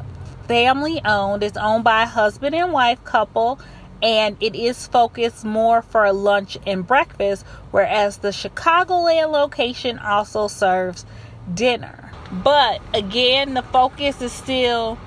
family 0.48 1.02
owned, 1.06 1.44
it's 1.44 1.58
owned 1.58 1.84
by 1.84 2.04
a 2.04 2.08
husband 2.08 2.56
and 2.56 2.72
wife 2.72 3.04
couple 3.04 3.60
and 4.02 4.36
it 4.40 4.56
is 4.56 4.88
focused 4.88 5.46
more 5.46 5.82
for 5.82 6.12
lunch 6.12 6.58
and 6.66 6.86
breakfast, 6.86 7.46
whereas 7.70 8.18
the 8.18 8.30
Chicagoland 8.30 9.32
location 9.32 10.00
also 10.00 10.48
serves 10.48 11.06
dinner. 11.54 12.12
But 12.32 12.82
again, 12.94 13.54
the 13.54 13.62
focus 13.62 14.22
is 14.22 14.32
still 14.32 14.98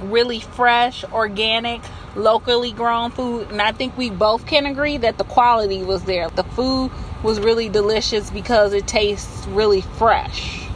really 0.00 0.40
fresh, 0.40 1.04
organic, 1.04 1.80
locally 2.16 2.72
grown 2.72 3.10
food, 3.10 3.50
and 3.50 3.62
I 3.62 3.72
think 3.72 3.96
we 3.96 4.10
both 4.10 4.46
can 4.46 4.66
agree 4.66 4.96
that 4.98 5.16
the 5.18 5.24
quality 5.24 5.82
was 5.82 6.04
there. 6.04 6.28
The 6.30 6.44
food 6.44 6.90
was 7.22 7.38
really 7.38 7.68
delicious 7.68 8.30
because 8.30 8.72
it 8.72 8.86
tastes 8.86 9.46
really 9.46 9.82
fresh. 9.82 10.66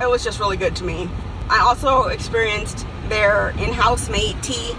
It 0.00 0.08
was 0.08 0.22
just 0.22 0.38
really 0.38 0.56
good 0.56 0.76
to 0.76 0.84
me. 0.84 1.08
I 1.48 1.60
also 1.60 2.08
experienced 2.08 2.86
their 3.08 3.50
in 3.50 3.72
house 3.72 4.08
made 4.08 4.42
tea 4.42 4.74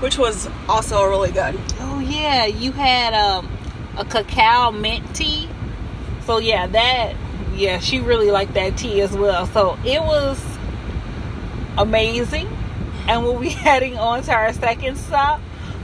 which 0.00 0.16
was 0.18 0.48
also 0.68 1.08
really 1.08 1.30
good. 1.30 1.58
Oh 1.78 2.00
yeah, 2.00 2.46
you 2.46 2.72
had 2.72 3.14
um, 3.14 3.48
a 3.96 4.04
cacao 4.04 4.70
mint 4.70 5.14
tea. 5.14 5.48
So 6.24 6.38
yeah, 6.38 6.66
that 6.68 7.14
yeah, 7.54 7.78
she 7.78 8.00
really 8.00 8.30
liked 8.30 8.54
that 8.54 8.76
tea 8.76 9.02
as 9.02 9.12
well. 9.12 9.46
So 9.46 9.78
it 9.84 10.00
was 10.02 10.42
amazing. 11.76 12.48
And 13.06 13.22
we'll 13.22 13.38
be 13.38 13.48
heading 13.50 13.98
on 13.98 14.22
to 14.24 14.32
our 14.32 14.52
second 14.52 14.96
stop. 14.96 15.40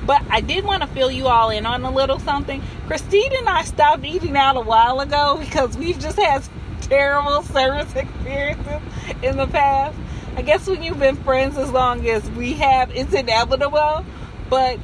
But 0.06 0.22
I 0.30 0.40
did 0.40 0.64
want 0.64 0.82
to 0.82 0.88
fill 0.88 1.10
you 1.10 1.26
all 1.26 1.50
in 1.50 1.66
on 1.66 1.82
a 1.82 1.90
little 1.90 2.20
something. 2.20 2.62
Christine 2.86 3.34
and 3.36 3.48
I 3.48 3.64
stopped 3.64 4.04
eating 4.04 4.36
out 4.36 4.56
a 4.56 4.60
while 4.60 5.00
ago 5.00 5.36
because 5.40 5.76
we've 5.76 5.98
just 5.98 6.16
had 6.16 6.42
terrible 6.82 7.42
service 7.42 7.94
experiences 7.94 8.80
in 9.22 9.36
the 9.36 9.48
past. 9.48 9.98
I 10.36 10.42
guess 10.42 10.68
when 10.68 10.82
you've 10.82 10.98
been 10.98 11.16
friends 11.16 11.56
as 11.56 11.72
long 11.72 12.06
as 12.06 12.30
we 12.32 12.52
have, 12.54 12.94
it's 12.94 13.14
inevitable. 13.14 14.04
But 14.50 14.78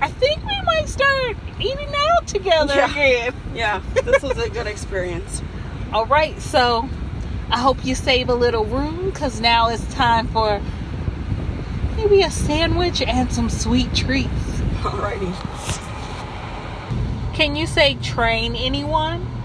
I 0.00 0.10
think 0.10 0.44
we 0.44 0.60
might 0.62 0.88
start 0.88 1.36
eating 1.60 1.92
out 1.94 2.26
together 2.26 2.74
yeah. 2.74 2.90
again. 2.90 3.34
Yeah, 3.54 3.82
this 4.04 4.22
was 4.22 4.36
a 4.36 4.50
good 4.50 4.66
experience. 4.66 5.42
All 5.92 6.06
right, 6.06 6.38
so 6.42 6.88
I 7.50 7.58
hope 7.58 7.84
you 7.84 7.94
save 7.94 8.28
a 8.28 8.34
little 8.34 8.64
room 8.64 9.06
because 9.06 9.40
now 9.40 9.68
it's 9.68 9.94
time 9.94 10.26
for 10.28 10.60
maybe 11.96 12.22
a 12.22 12.30
sandwich 12.30 13.00
and 13.00 13.32
some 13.32 13.48
sweet 13.48 13.94
treats. 13.94 14.28
Alrighty. 14.82 15.32
Can 17.34 17.54
you 17.54 17.66
say 17.66 17.94
train 17.94 18.56
anyone? 18.56 19.35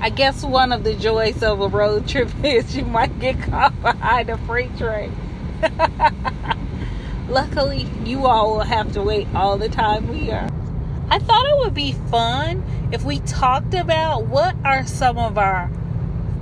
I 0.00 0.10
guess 0.10 0.44
one 0.44 0.70
of 0.70 0.84
the 0.84 0.94
joys 0.94 1.42
of 1.42 1.60
a 1.60 1.68
road 1.68 2.06
trip 2.06 2.30
is 2.44 2.76
you 2.76 2.84
might 2.84 3.18
get 3.18 3.40
caught 3.42 3.80
behind 3.82 4.30
a 4.30 4.38
freight 4.38 4.76
train. 4.78 5.12
Luckily, 7.28 7.88
you 8.04 8.26
all 8.26 8.54
will 8.54 8.60
have 8.64 8.92
to 8.92 9.02
wait 9.02 9.26
all 9.34 9.58
the 9.58 9.68
time 9.68 10.08
we 10.08 10.30
are. 10.30 10.48
I 11.10 11.18
thought 11.18 11.46
it 11.46 11.58
would 11.58 11.74
be 11.74 11.92
fun 12.10 12.62
if 12.92 13.04
we 13.04 13.20
talked 13.20 13.74
about 13.74 14.26
what 14.26 14.54
are 14.64 14.86
some 14.86 15.18
of 15.18 15.36
our 15.36 15.70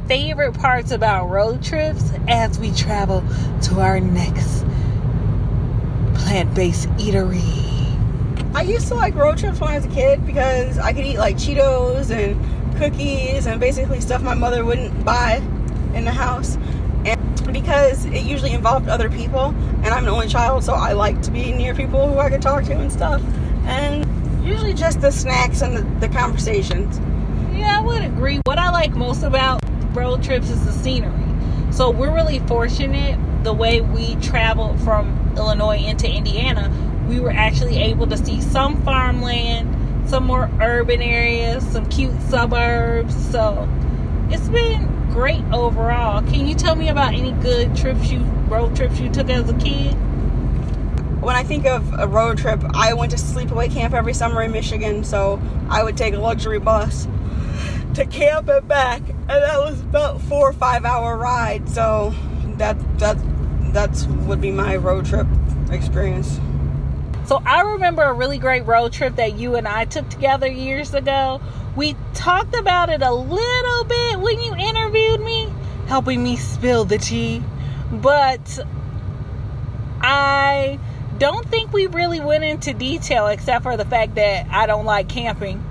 favorite 0.06 0.52
parts 0.54 0.92
about 0.92 1.30
road 1.30 1.62
trips 1.62 2.12
as 2.28 2.58
we 2.58 2.70
travel 2.72 3.24
to 3.62 3.80
our 3.80 4.00
next 4.00 4.64
plant 6.14 6.54
based 6.54 6.88
eatery. 6.90 7.64
I 8.54 8.62
used 8.62 8.88
to 8.88 8.94
like 8.94 9.14
road 9.14 9.38
trips 9.38 9.60
when 9.60 9.70
I 9.70 9.76
was 9.76 9.86
a 9.86 9.88
kid 9.90 10.26
because 10.26 10.78
I 10.78 10.92
could 10.92 11.04
eat 11.04 11.18
like 11.18 11.36
Cheetos 11.36 12.10
and 12.10 12.40
cookies 12.76 13.46
and 13.46 13.60
basically 13.60 14.00
stuff 14.00 14.22
my 14.22 14.34
mother 14.34 14.64
wouldn't 14.64 15.04
buy 15.04 15.42
in 15.94 16.04
the 16.04 16.12
house. 16.12 16.56
And 17.04 17.52
because 17.52 18.04
it 18.06 18.24
usually 18.24 18.52
involved 18.52 18.88
other 18.88 19.08
people, 19.08 19.54
and 19.82 19.88
I'm 19.88 20.04
the 20.04 20.10
only 20.10 20.28
child, 20.28 20.64
so 20.64 20.74
I 20.74 20.92
like 20.92 21.20
to 21.22 21.30
be 21.30 21.52
near 21.52 21.74
people 21.74 22.08
who 22.12 22.18
I 22.18 22.30
could 22.30 22.42
talk 22.42 22.64
to 22.64 22.72
and 22.72 22.92
stuff. 22.92 23.22
And 23.64 24.04
usually 24.46 24.74
just 24.74 25.00
the 25.00 25.10
snacks 25.10 25.62
and 25.62 25.76
the, 25.76 26.06
the 26.06 26.12
conversations. 26.12 27.00
Yeah, 27.52 27.78
I 27.78 27.82
would 27.82 28.02
agree. 28.02 28.40
What 28.44 28.58
I 28.58 28.70
like 28.70 28.92
most 28.92 29.22
about 29.22 29.60
road 29.94 30.22
trips 30.22 30.50
is 30.50 30.64
the 30.64 30.72
scenery. 30.72 31.12
So 31.72 31.90
we're 31.90 32.14
really 32.14 32.38
fortunate 32.40 33.18
the 33.44 33.52
way 33.52 33.80
we 33.80 34.16
traveled 34.16 34.80
from 34.80 35.34
Illinois 35.36 35.78
into 35.78 36.08
Indiana. 36.08 36.72
We 37.08 37.20
were 37.20 37.30
actually 37.30 37.78
able 37.78 38.06
to 38.08 38.16
see 38.16 38.40
some 38.40 38.82
farmland 38.82 39.75
some 40.08 40.24
more 40.24 40.50
urban 40.60 41.02
areas, 41.02 41.66
some 41.68 41.86
cute 41.88 42.20
suburbs. 42.22 43.14
So 43.30 43.68
it's 44.30 44.48
been 44.48 44.86
great 45.10 45.44
overall. 45.52 46.22
Can 46.22 46.46
you 46.46 46.54
tell 46.54 46.76
me 46.76 46.88
about 46.88 47.14
any 47.14 47.32
good 47.32 47.74
trips 47.76 48.10
you 48.10 48.20
road 48.48 48.76
trips 48.76 48.98
you 49.00 49.10
took 49.10 49.28
as 49.30 49.48
a 49.48 49.54
kid? 49.54 49.94
When 51.22 51.34
I 51.34 51.42
think 51.42 51.66
of 51.66 51.92
a 51.98 52.06
road 52.06 52.38
trip, 52.38 52.62
I 52.74 52.94
went 52.94 53.10
to 53.10 53.18
sleepaway 53.18 53.72
camp 53.72 53.94
every 53.94 54.14
summer 54.14 54.42
in 54.42 54.52
Michigan, 54.52 55.02
so 55.02 55.40
I 55.68 55.82
would 55.82 55.96
take 55.96 56.14
a 56.14 56.18
luxury 56.18 56.60
bus 56.60 57.08
to 57.94 58.06
camp 58.06 58.48
and 58.48 58.68
back, 58.68 59.00
and 59.08 59.28
that 59.28 59.58
was 59.58 59.80
about 59.80 60.20
four 60.20 60.50
or 60.50 60.52
five 60.52 60.84
hour 60.84 61.16
ride. 61.16 61.68
So 61.68 62.14
that 62.58 62.76
that 62.98 63.16
that's 63.72 64.06
would 64.06 64.40
be 64.40 64.50
my 64.50 64.76
road 64.76 65.06
trip 65.06 65.26
experience. 65.70 66.38
So 67.26 67.42
I 67.44 67.62
remember 67.62 68.02
a 68.02 68.12
really 68.12 68.38
great 68.38 68.66
road 68.66 68.92
trip 68.92 69.16
that 69.16 69.36
you 69.36 69.56
and 69.56 69.66
I 69.66 69.84
took 69.84 70.08
together 70.08 70.46
years 70.46 70.94
ago. 70.94 71.40
We 71.74 71.96
talked 72.14 72.54
about 72.54 72.88
it 72.88 73.02
a 73.02 73.12
little 73.12 73.84
bit 73.84 74.20
when 74.20 74.40
you 74.40 74.54
interviewed 74.54 75.20
me, 75.20 75.52
helping 75.88 76.22
me 76.22 76.36
spill 76.36 76.84
the 76.84 76.98
tea. 76.98 77.42
But 77.90 78.60
I 80.00 80.78
don't 81.18 81.46
think 81.48 81.72
we 81.72 81.88
really 81.88 82.20
went 82.20 82.44
into 82.44 82.72
detail 82.72 83.26
except 83.26 83.64
for 83.64 83.76
the 83.76 83.84
fact 83.84 84.14
that 84.14 84.46
I 84.50 84.66
don't 84.66 84.84
like 84.84 85.08
camping 85.08 85.64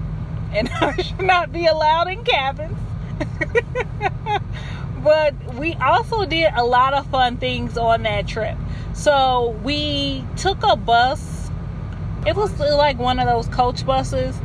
and 0.51 0.69
I 0.81 1.01
should 1.01 1.21
not 1.21 1.51
be 1.51 1.67
allowed 1.67 2.09
in 2.09 2.23
cabins. 2.23 2.77
but 5.03 5.33
we 5.55 5.73
also 5.75 6.25
did 6.25 6.51
a 6.53 6.63
lot 6.65 6.93
of 6.93 7.07
fun 7.07 7.37
things 7.37 7.77
on 7.77 8.03
that 8.03 8.27
trip. 8.27 8.57
So 8.93 9.57
we 9.63 10.25
took 10.37 10.63
a 10.63 10.75
bus. 10.75 11.44
It 12.25 12.35
was 12.35 12.57
like 12.59 12.97
one 12.97 13.19
of 13.19 13.27
those 13.27 13.47
coach 13.47 13.85
buses. 13.85 14.35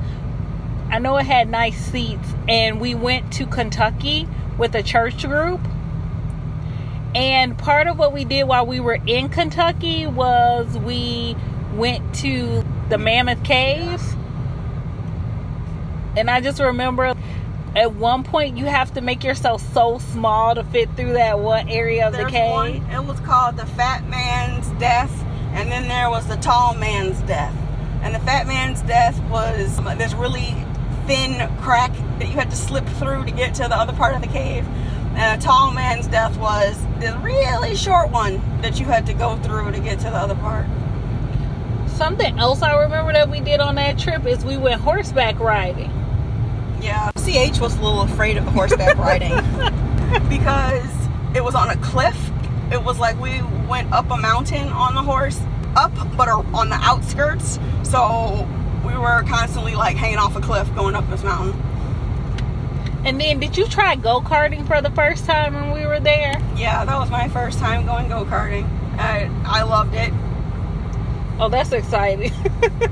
I 0.90 0.99
know 0.99 1.16
it 1.16 1.26
had 1.26 1.49
nice 1.49 1.78
seats, 1.78 2.28
and 2.49 2.80
we 2.80 2.94
went 2.94 3.32
to 3.34 3.46
Kentucky 3.46 4.28
with 4.58 4.75
a 4.75 4.82
church 4.82 5.26
group. 5.26 5.60
And 7.14 7.56
part 7.56 7.87
of 7.87 7.99
what 7.99 8.12
we 8.12 8.25
did 8.25 8.44
while 8.44 8.66
we 8.66 8.80
were 8.80 8.99
in 9.06 9.28
Kentucky 9.28 10.06
was 10.06 10.78
we 10.78 11.37
went 11.75 12.14
to 12.16 12.64
the 12.88 12.99
Mammoth 12.99 13.42
Cave. 13.44 14.02
And 16.16 16.28
I 16.28 16.40
just 16.40 16.60
remember 16.60 17.14
at 17.76 17.94
one 17.94 18.25
point 18.25 18.56
you 18.56 18.66
have 18.66 18.92
to 18.94 19.00
make 19.00 19.22
yourself 19.22 19.62
so 19.72 19.99
small 19.99 20.54
to 20.54 20.64
fit 20.64 20.88
through 20.96 21.12
that 21.14 21.38
one 21.38 21.68
area 21.68 22.08
of 22.08 22.12
There's 22.12 22.26
the 22.26 22.30
cave. 22.30 22.50
one, 22.50 22.90
it 22.90 23.04
was 23.04 23.20
called 23.20 23.56
the 23.56 23.66
fat 23.66 24.08
man's 24.08 24.68
death, 24.80 25.25
and 25.52 25.70
then 25.70 25.88
there 25.88 26.10
was 26.10 26.26
the 26.26 26.37
tall 26.37 26.75
man's 26.75 27.20
death. 27.22 27.54
And 28.02 28.14
the 28.14 28.21
fat 28.21 28.47
man's 28.47 28.83
death 28.83 29.21
was 29.30 29.78
um, 29.78 29.99
this 29.99 30.14
really 30.14 30.54
thin 31.07 31.49
crack 31.59 31.92
that 32.19 32.28
you 32.28 32.35
had 32.35 32.50
to 32.50 32.57
slip 32.57 32.87
through 32.87 33.25
to 33.25 33.30
get 33.30 33.54
to 33.57 33.62
the 33.62 33.76
other 33.76 33.92
part 33.92 34.14
of 34.14 34.23
the 34.23 34.28
cave. 34.28 34.66
And 35.14 35.40
a 35.40 35.45
tall 35.45 35.73
man's 35.73 36.07
death 36.07 36.37
was 36.38 36.80
this 36.99 37.14
really 37.16 37.75
short 37.75 38.11
one 38.11 38.40
that 38.62 38.78
you 38.78 38.87
had 38.87 39.07
to 39.07 39.14
go 39.14 39.37
through 39.38 39.73
to 39.73 39.80
get 39.80 39.99
to 40.00 40.04
the 40.04 40.16
other 40.16 40.37
part. 40.37 40.66
Something 41.88 42.38
else 42.38 42.62
I 42.62 42.80
remember 42.80 43.12
that 43.12 43.28
we 43.28 43.40
did 43.40 43.61
on 43.61 43.75
that 43.75 43.99
trip 43.99 44.25
is 44.25 44.45
we 44.45 44.57
went 44.57 44.80
horseback 44.80 45.38
riding. 45.38 45.90
Yeah, 46.80 47.11
CH 47.16 47.61
was 47.61 47.76
a 47.76 47.83
little 47.83 48.02
afraid 48.02 48.38
of 48.38 48.47
the 48.47 48.50
horseback 48.52 48.97
riding 48.99 49.35
because 50.28 50.90
it 51.35 51.45
was 51.45 51.54
on 51.54 51.71
a 51.71 51.76
cliff. 51.76 52.30
It 52.73 52.83
was 52.83 52.99
like 52.99 53.21
we 53.21 53.42
went 53.69 53.92
up 53.92 54.11
a 54.11 54.16
mountain 54.16 54.69
on 54.69 54.95
the 54.95 55.02
horse, 55.02 55.40
up 55.77 55.93
but 56.17 56.29
are 56.29 56.45
on 56.55 56.69
the 56.69 56.77
outskirts. 56.77 57.59
So 57.83 58.49
we 58.85 58.97
were 58.97 59.23
constantly 59.25 59.75
like 59.75 59.97
hanging 59.97 60.19
off 60.19 60.37
a 60.37 60.41
cliff 60.41 60.73
going 60.75 60.95
up 60.95 61.09
this 61.11 61.23
mountain. 61.23 61.61
And 63.05 63.19
then, 63.19 63.41
did 63.41 63.57
you 63.57 63.67
try 63.67 63.97
go 63.97 64.21
karting 64.21 64.67
for 64.67 64.83
the 64.83 64.91
first 64.91 65.25
time 65.25 65.55
when 65.55 65.73
we 65.73 65.87
were 65.87 66.00
there? 66.00 66.35
Yeah, 66.55 66.85
that 66.85 66.99
was 66.99 67.11
my 67.11 67.29
first 67.29 67.59
time 67.59 67.87
going 67.87 68.09
go 68.09 68.25
karting. 68.27 68.69
I, 68.99 69.31
I 69.47 69.62
loved 69.62 69.95
it. 69.95 70.12
Oh, 71.41 71.49
that's 71.49 71.73
exciting. 71.73 72.33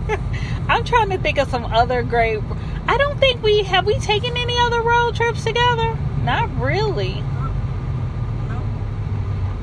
I'm 0.68 0.82
trying 0.84 1.10
to 1.10 1.18
think 1.18 1.36
of 1.38 1.50
some 1.50 1.66
other 1.66 2.02
great. 2.02 2.40
I 2.86 2.96
don't 2.96 3.18
think 3.18 3.42
we 3.42 3.62
have 3.64 3.84
we 3.84 3.98
taken 3.98 4.34
any 4.34 4.56
other 4.58 4.80
road 4.80 5.14
trips 5.14 5.44
together. 5.44 5.98
Not 6.22 6.50
really. 6.58 7.22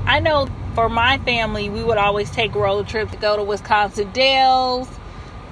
I 0.05 0.19
know 0.19 0.47
for 0.75 0.89
my 0.89 1.17
family, 1.19 1.69
we 1.69 1.81
would 1.83 1.97
always 1.97 2.29
take 2.29 2.53
road 2.53 2.87
trips 2.87 3.13
to 3.13 3.17
go 3.17 3.37
to 3.37 3.43
Wisconsin 3.43 4.11
Dells 4.11 4.89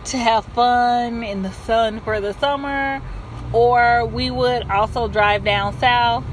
to 0.05 0.17
have 0.17 0.43
fun 0.47 1.23
in 1.23 1.43
the 1.43 1.51
sun 1.51 2.01
for 2.01 2.19
the 2.19 2.33
summer, 2.33 3.01
or 3.53 4.05
we 4.05 4.29
would 4.29 4.69
also 4.69 5.07
drive 5.07 5.45
down 5.45 5.77
south 5.79 6.25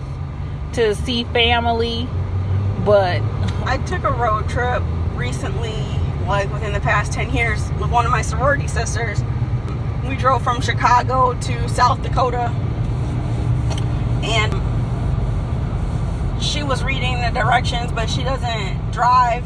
to 0.72 0.96
see 0.96 1.22
family. 1.24 2.08
But 2.84 3.22
I 3.64 3.78
took 3.86 4.02
a 4.02 4.10
road 4.10 4.48
trip 4.48 4.82
recently, 5.14 5.84
like 6.26 6.52
within 6.52 6.72
the 6.72 6.80
past 6.80 7.12
10 7.12 7.30
years, 7.32 7.70
with 7.80 7.90
one 7.90 8.04
of 8.04 8.10
my 8.10 8.22
sorority 8.22 8.66
sisters. 8.66 9.22
We 10.08 10.16
drove 10.16 10.42
from 10.42 10.60
Chicago 10.60 11.34
to 11.34 11.68
South 11.68 12.02
Dakota, 12.02 12.52
and 14.24 14.52
she 16.40 16.62
was 16.62 16.82
reading 16.82 17.20
the 17.20 17.30
directions, 17.30 17.92
but 17.92 18.08
she 18.08 18.22
doesn't 18.22 18.90
drive, 18.92 19.44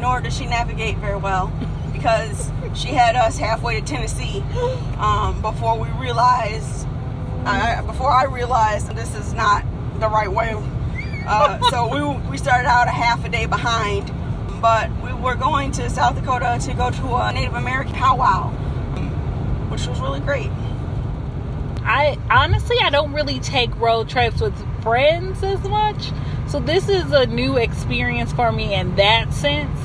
nor 0.00 0.20
does 0.20 0.36
she 0.36 0.46
navigate 0.46 0.96
very 0.98 1.16
well 1.16 1.52
because 1.92 2.50
she 2.74 2.88
had 2.88 3.16
us 3.16 3.38
halfway 3.38 3.80
to 3.80 3.86
Tennessee 3.86 4.40
um, 4.98 5.40
before 5.40 5.78
we 5.78 5.88
realized, 6.00 6.86
before 7.86 8.10
I 8.10 8.26
realized 8.30 8.94
this 8.94 9.14
is 9.14 9.32
not 9.32 9.64
the 10.00 10.08
right 10.08 10.30
way. 10.30 10.54
Uh, 11.26 11.58
so 11.70 11.88
we, 11.88 12.30
we 12.30 12.36
started 12.36 12.68
out 12.68 12.88
a 12.88 12.90
half 12.90 13.24
a 13.24 13.28
day 13.28 13.46
behind, 13.46 14.12
but 14.60 14.90
we 15.02 15.12
were 15.14 15.34
going 15.34 15.72
to 15.72 15.88
South 15.88 16.16
Dakota 16.16 16.58
to 16.66 16.74
go 16.74 16.90
to 16.90 17.14
a 17.14 17.32
Native 17.32 17.54
American 17.54 17.94
powwow, 17.94 18.50
which 19.70 19.86
was 19.86 20.00
really 20.00 20.20
great. 20.20 20.50
I 21.86 22.18
honestly 22.30 22.78
I 22.82 22.90
don't 22.90 23.12
really 23.12 23.40
take 23.40 23.74
road 23.78 24.08
trips 24.08 24.40
with 24.40 24.54
friends 24.84 25.42
as 25.42 25.66
much. 25.66 26.12
So 26.46 26.60
this 26.60 26.88
is 26.88 27.10
a 27.10 27.26
new 27.26 27.56
experience 27.56 28.32
for 28.32 28.52
me 28.52 28.74
in 28.74 28.94
that 28.96 29.32
sense. 29.32 29.80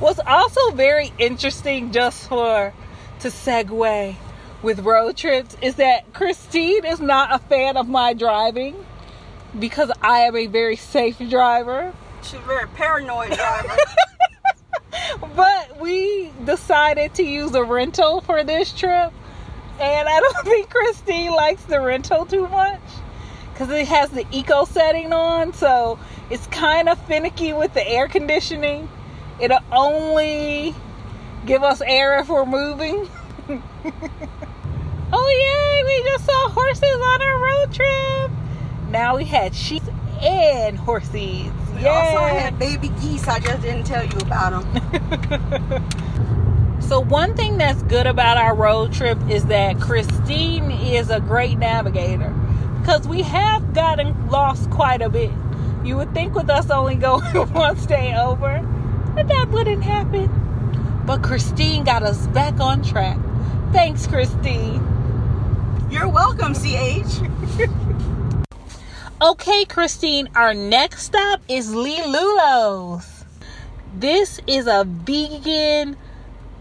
What's 0.00 0.18
also 0.26 0.72
very 0.72 1.12
interesting 1.18 1.92
just 1.92 2.28
for 2.28 2.74
to 3.20 3.28
segue 3.28 4.16
with 4.60 4.80
road 4.80 5.16
trips 5.16 5.56
is 5.62 5.76
that 5.76 6.12
Christine 6.12 6.84
is 6.84 7.00
not 7.00 7.32
a 7.32 7.38
fan 7.38 7.76
of 7.76 7.88
my 7.88 8.12
driving 8.12 8.84
because 9.58 9.92
I 10.02 10.20
am 10.20 10.34
a 10.34 10.48
very 10.48 10.76
safe 10.76 11.18
driver. 11.30 11.94
She's 12.22 12.34
a 12.34 12.38
very 12.40 12.66
paranoid 12.68 13.32
driver. 13.34 13.76
but 15.36 15.80
we 15.80 16.32
decided 16.44 17.14
to 17.14 17.22
use 17.22 17.54
a 17.54 17.62
rental 17.62 18.20
for 18.20 18.42
this 18.42 18.72
trip 18.72 19.12
and 19.78 20.08
I 20.08 20.20
don't 20.20 20.38
think 20.44 20.70
Christine 20.70 21.30
likes 21.30 21.62
the 21.64 21.80
rental 21.80 22.26
too 22.26 22.48
much 22.48 22.80
because 23.52 23.70
it 23.70 23.86
has 23.86 24.10
the 24.10 24.26
eco 24.30 24.64
setting 24.64 25.12
on, 25.12 25.52
so 25.52 25.98
it's 26.30 26.46
kind 26.48 26.88
of 26.88 26.98
finicky 27.06 27.52
with 27.52 27.74
the 27.74 27.86
air 27.86 28.08
conditioning. 28.08 28.88
It'll 29.40 29.58
only 29.70 30.74
give 31.46 31.62
us 31.62 31.80
air 31.80 32.18
if 32.18 32.28
we're 32.28 32.46
moving. 32.46 33.08
oh, 35.12 35.28
yay! 35.28 35.84
We 35.84 36.10
just 36.10 36.24
saw 36.24 36.48
horses 36.48 36.82
on 36.82 37.22
our 37.22 37.44
road 37.44 37.72
trip. 37.72 38.30
Now 38.90 39.16
we 39.16 39.24
had 39.24 39.54
sheep 39.54 39.82
and 40.20 40.76
horses. 40.78 41.50
We 41.74 41.86
also 41.86 42.18
had 42.26 42.58
baby 42.58 42.88
geese. 43.00 43.26
I 43.26 43.40
just 43.40 43.62
didn't 43.62 43.84
tell 43.84 44.04
you 44.04 44.18
about 44.18 44.62
them. 44.62 45.84
So, 46.82 47.00
one 47.00 47.34
thing 47.36 47.56
that's 47.56 47.82
good 47.84 48.06
about 48.06 48.36
our 48.36 48.54
road 48.54 48.92
trip 48.92 49.18
is 49.30 49.46
that 49.46 49.80
Christine 49.80 50.70
is 50.70 51.08
a 51.08 51.20
great 51.20 51.56
navigator 51.56 52.34
because 52.82 53.06
we 53.06 53.22
have 53.22 53.74
gotten 53.74 54.28
lost 54.28 54.68
quite 54.70 55.02
a 55.02 55.08
bit. 55.08 55.30
You 55.84 55.96
would 55.98 56.12
think 56.12 56.34
with 56.34 56.50
us 56.50 56.68
only 56.68 56.96
going 56.96 57.22
one 57.52 57.76
stay 57.76 58.12
over 58.16 58.60
that 59.14 59.28
that 59.28 59.48
wouldn't 59.50 59.84
happen. 59.84 60.28
But 61.06 61.22
Christine 61.22 61.84
got 61.84 62.02
us 62.02 62.26
back 62.28 62.58
on 62.58 62.82
track. 62.82 63.18
Thanks, 63.72 64.08
Christine. 64.08 64.82
You're 65.90 66.08
welcome, 66.08 66.54
CH. 66.54 67.20
okay, 69.22 69.64
Christine, 69.64 70.28
our 70.34 70.52
next 70.52 71.04
stop 71.04 71.40
is 71.48 71.72
Lelulo's. 71.72 73.24
This 73.94 74.40
is 74.48 74.66
a 74.66 74.84
vegan 74.84 75.96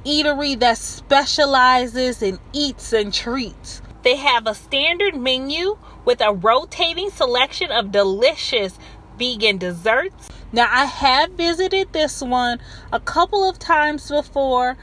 eatery 0.06 0.60
that 0.60 0.78
specializes 0.78 2.22
in 2.22 2.40
eats 2.54 2.94
and 2.94 3.12
treats. 3.12 3.82
They 4.04 4.18
have 4.18 4.46
a 4.46 4.54
standard 4.54 5.16
menu 5.16 5.78
with 6.06 6.22
a 6.22 6.34
rotating 6.34 7.10
selection 7.10 7.72
of 7.72 7.92
delicious 7.92 8.78
vegan 9.18 9.58
desserts. 9.58 10.30
Now, 10.52 10.68
I 10.70 10.86
have 10.86 11.32
visited 11.32 11.94
this 11.94 12.22
one 12.22 12.60
a 12.92 13.00
couple 13.00 13.48
of 13.48 13.60
times 13.60 14.10
before, 14.10 14.78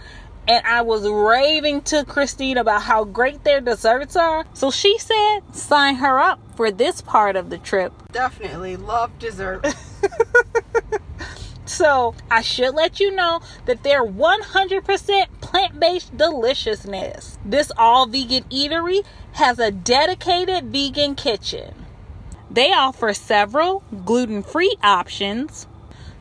and 0.47 0.65
I 0.67 0.81
was 0.83 1.07
raving 1.09 1.83
to 1.83 2.05
Christine 2.05 2.57
about 2.57 2.83
how 2.83 3.05
great 3.05 3.45
their 3.45 3.61
desserts 3.61 4.17
are. 4.17 4.47
So 4.55 4.71
she 4.71 4.99
said, 4.99 5.41
sign 5.53 5.97
her 5.97 6.19
up 6.19 6.41
for 6.57 6.71
this 6.71 7.03
part 7.03 7.37
of 7.37 7.51
the 7.51 7.59
trip. 7.59 7.93
Definitely 8.13 8.77
love 8.77 9.19
dessert. 9.19 9.67
So 11.69 12.15
I 12.31 12.41
should 12.41 12.75
let 12.75 12.99
you 12.99 13.15
know 13.15 13.41
that 13.67 13.83
they're 13.83 14.05
100% 14.05 15.27
plant 15.43 15.79
based 15.79 16.17
deliciousness. 16.17 17.39
This 17.45 17.71
all 17.77 18.07
vegan 18.07 18.45
eatery 18.45 19.05
has 19.33 19.59
a 19.59 19.71
dedicated 19.71 20.73
vegan 20.73 21.15
kitchen. 21.15 21.75
They 22.51 22.73
offer 22.73 23.13
several 23.13 23.83
gluten 24.07 24.43
free 24.43 24.77
options. 24.83 25.67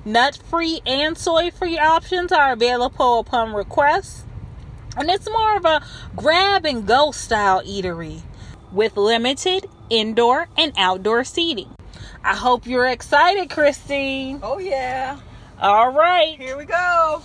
Nut 0.03 0.37
free 0.49 0.81
and 0.85 1.17
soy 1.17 1.49
free 1.49 1.79
options 1.79 2.33
are 2.33 2.51
available 2.51 3.19
upon 3.19 3.53
request. 3.53 4.25
And 4.97 5.09
it's 5.09 5.29
more 5.29 5.55
of 5.55 5.63
a 5.63 5.81
grab 6.15 6.65
and 6.65 6.85
go 6.85 7.11
style 7.11 7.61
eatery 7.63 8.21
with 8.73 8.97
limited 8.97 9.69
indoor 9.89 10.49
and 10.57 10.73
outdoor 10.77 11.23
seating. 11.23 11.73
I 12.21 12.35
hope 12.35 12.67
you're 12.67 12.87
excited, 12.87 13.49
Christine. 13.49 14.41
Oh, 14.43 14.57
yeah. 14.57 15.19
All 15.59 15.91
right. 15.91 16.37
Here 16.39 16.55
we 16.55 16.65
go. 16.65 17.23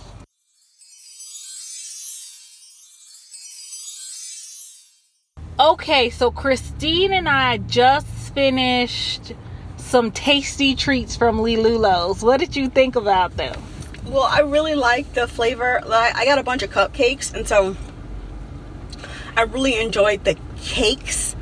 Okay, 5.59 6.09
so 6.09 6.31
Christine 6.31 7.13
and 7.13 7.29
I 7.29 7.57
just 7.57 8.33
finished 8.33 9.33
some 9.77 10.09
tasty 10.09 10.75
treats 10.75 11.15
from 11.15 11.37
Lelulo's. 11.37 12.23
What 12.23 12.39
did 12.39 12.55
you 12.55 12.69
think 12.69 12.95
about 12.95 13.37
them? 13.37 13.61
Well, 14.07 14.23
I 14.23 14.39
really 14.39 14.73
like 14.73 15.13
the 15.13 15.27
flavor. 15.27 15.79
I 15.85 16.25
got 16.25 16.39
a 16.39 16.43
bunch 16.43 16.63
of 16.63 16.71
cupcakes, 16.71 17.33
and 17.33 17.47
so 17.47 17.77
I 19.37 19.43
really 19.43 19.79
enjoyed 19.79 20.23
the 20.23 20.35
cakes, 20.57 21.35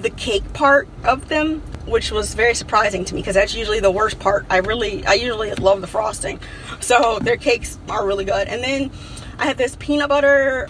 the 0.00 0.10
cake 0.10 0.52
part 0.52 0.88
of 1.04 1.28
them, 1.28 1.60
which 1.86 2.12
was 2.12 2.34
very 2.34 2.54
surprising 2.54 3.04
to 3.06 3.14
me 3.14 3.20
because 3.20 3.34
that's 3.34 3.54
usually 3.54 3.80
the 3.80 3.90
worst 3.90 4.18
part. 4.18 4.46
I 4.50 4.58
really, 4.58 5.04
I 5.06 5.14
usually 5.14 5.52
love 5.54 5.80
the 5.80 5.86
frosting. 5.86 6.40
So 6.80 7.18
their 7.20 7.36
cakes 7.36 7.78
are 7.88 8.06
really 8.06 8.24
good. 8.24 8.48
And 8.48 8.62
then 8.62 8.90
I 9.38 9.46
had 9.46 9.56
this 9.56 9.76
peanut 9.76 10.08
butter 10.08 10.68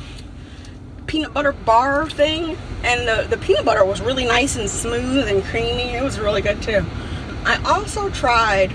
peanut 1.09 1.33
butter 1.33 1.53
bar 1.53 2.09
thing 2.11 2.57
and 2.85 3.09
the, 3.09 3.27
the 3.35 3.39
peanut 3.39 3.65
butter 3.65 3.83
was 3.83 4.01
really 4.03 4.27
nice 4.27 4.57
and 4.57 4.69
smooth 4.69 5.27
and 5.27 5.43
creamy 5.45 5.95
it 5.95 6.05
was 6.05 6.21
really 6.21 6.43
good 6.43 6.61
too 6.61 6.85
i 7.47 7.57
also 7.65 8.11
tried 8.11 8.71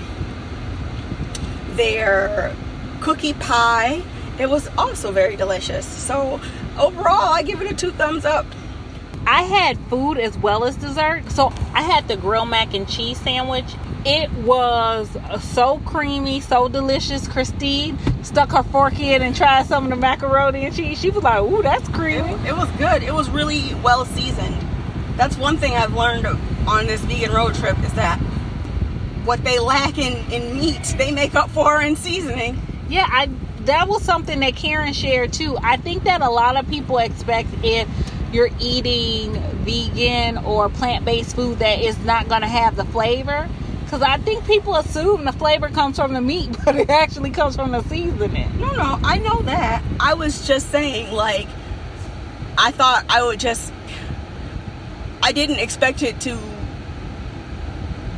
their 1.76 2.52
cookie 3.00 3.34
pie 3.34 4.02
it 4.40 4.50
was 4.50 4.68
also 4.76 5.12
very 5.12 5.36
delicious 5.36 5.86
so 5.86 6.40
overall 6.76 7.32
i 7.32 7.40
give 7.40 7.62
it 7.62 7.70
a 7.70 7.74
two 7.74 7.92
thumbs 7.92 8.24
up 8.24 8.44
I 9.26 9.42
had 9.42 9.78
food 9.88 10.18
as 10.18 10.36
well 10.38 10.64
as 10.64 10.76
dessert. 10.76 11.30
So 11.30 11.52
I 11.72 11.82
had 11.82 12.08
the 12.08 12.16
grilled 12.16 12.48
mac 12.48 12.74
and 12.74 12.88
cheese 12.88 13.18
sandwich. 13.20 13.66
It 14.06 14.30
was 14.32 15.08
so 15.40 15.78
creamy, 15.86 16.40
so 16.40 16.68
delicious. 16.68 17.26
Christine 17.26 17.98
stuck 18.22 18.52
her 18.52 18.62
fork 18.62 19.00
in 19.00 19.22
and 19.22 19.34
tried 19.34 19.66
some 19.66 19.84
of 19.84 19.90
the 19.90 19.96
macaroni 19.96 20.66
and 20.66 20.74
cheese. 20.74 21.00
She 21.00 21.10
was 21.10 21.24
like, 21.24 21.40
"Ooh, 21.40 21.62
that's 21.62 21.88
creamy." 21.88 22.32
It, 22.32 22.48
it 22.48 22.56
was 22.56 22.70
good. 22.72 23.02
It 23.02 23.14
was 23.14 23.30
really 23.30 23.74
well 23.82 24.04
seasoned. 24.04 24.56
That's 25.16 25.36
one 25.38 25.56
thing 25.56 25.72
I've 25.74 25.94
learned 25.94 26.26
on 26.26 26.86
this 26.86 27.00
vegan 27.02 27.32
road 27.32 27.54
trip 27.54 27.78
is 27.82 27.92
that 27.94 28.18
what 29.24 29.42
they 29.42 29.58
lack 29.58 29.96
in, 29.96 30.30
in 30.30 30.58
meat, 30.58 30.94
they 30.98 31.10
make 31.10 31.34
up 31.34 31.48
for 31.50 31.80
in 31.80 31.96
seasoning. 31.96 32.60
Yeah, 32.88 33.06
I 33.08 33.30
that 33.64 33.88
was 33.88 34.02
something 34.02 34.40
that 34.40 34.56
Karen 34.56 34.92
shared 34.92 35.32
too. 35.32 35.56
I 35.62 35.78
think 35.78 36.04
that 36.04 36.20
a 36.20 36.28
lot 36.28 36.56
of 36.56 36.68
people 36.68 36.98
expect 36.98 37.48
if 37.62 37.88
you're 38.34 38.50
eating 38.60 39.32
vegan 39.64 40.38
or 40.38 40.68
plant-based 40.68 41.34
food 41.36 41.60
that 41.60 41.80
is 41.80 41.96
not 42.04 42.28
going 42.28 42.40
to 42.40 42.48
have 42.48 42.76
the 42.76 42.84
flavor? 42.86 43.48
Because 43.84 44.02
i 44.02 44.18
think 44.18 44.44
people 44.46 44.74
assume 44.74 45.24
the 45.24 45.32
flavor 45.32 45.68
comes 45.68 45.96
from 45.96 46.14
the 46.14 46.20
meat 46.20 46.54
but 46.64 46.76
it 46.76 46.90
actually 46.90 47.30
comes 47.30 47.54
from 47.54 47.70
the 47.70 47.82
seasoning. 47.84 48.60
No 48.60 48.72
no 48.72 48.98
i 49.04 49.18
know 49.18 49.40
that. 49.42 49.82
I 50.00 50.14
was 50.14 50.46
just 50.46 50.70
saying 50.70 51.12
like 51.12 51.46
i 52.58 52.70
thought 52.70 53.04
i 53.08 53.22
would 53.22 53.40
just 53.40 53.72
i 55.22 55.32
didn't 55.32 55.58
expect 55.58 56.02
it 56.02 56.20
to 56.22 56.38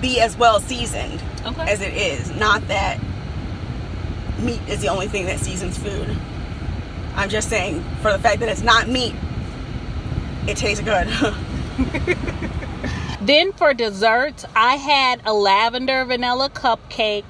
be 0.00 0.20
as 0.20 0.36
well 0.36 0.60
seasoned 0.60 1.22
okay. 1.44 1.70
as 1.70 1.80
it 1.80 1.94
is. 1.94 2.30
Not 2.36 2.66
that 2.68 2.98
meat 4.38 4.60
is 4.68 4.80
the 4.80 4.88
only 4.88 5.08
thing 5.08 5.26
that 5.26 5.40
seasons 5.40 5.78
food. 5.78 6.16
I'm 7.14 7.28
just 7.28 7.48
saying 7.48 7.82
for 8.02 8.12
the 8.12 8.18
fact 8.18 8.40
that 8.40 8.48
it's 8.48 8.62
not 8.62 8.88
meat 8.88 9.14
it 10.46 10.56
tastes 10.56 10.82
good. 10.82 11.08
then 13.20 13.52
for 13.52 13.74
desserts, 13.74 14.44
I 14.54 14.76
had 14.76 15.20
a 15.24 15.32
lavender 15.32 16.04
vanilla 16.04 16.50
cupcake, 16.50 17.24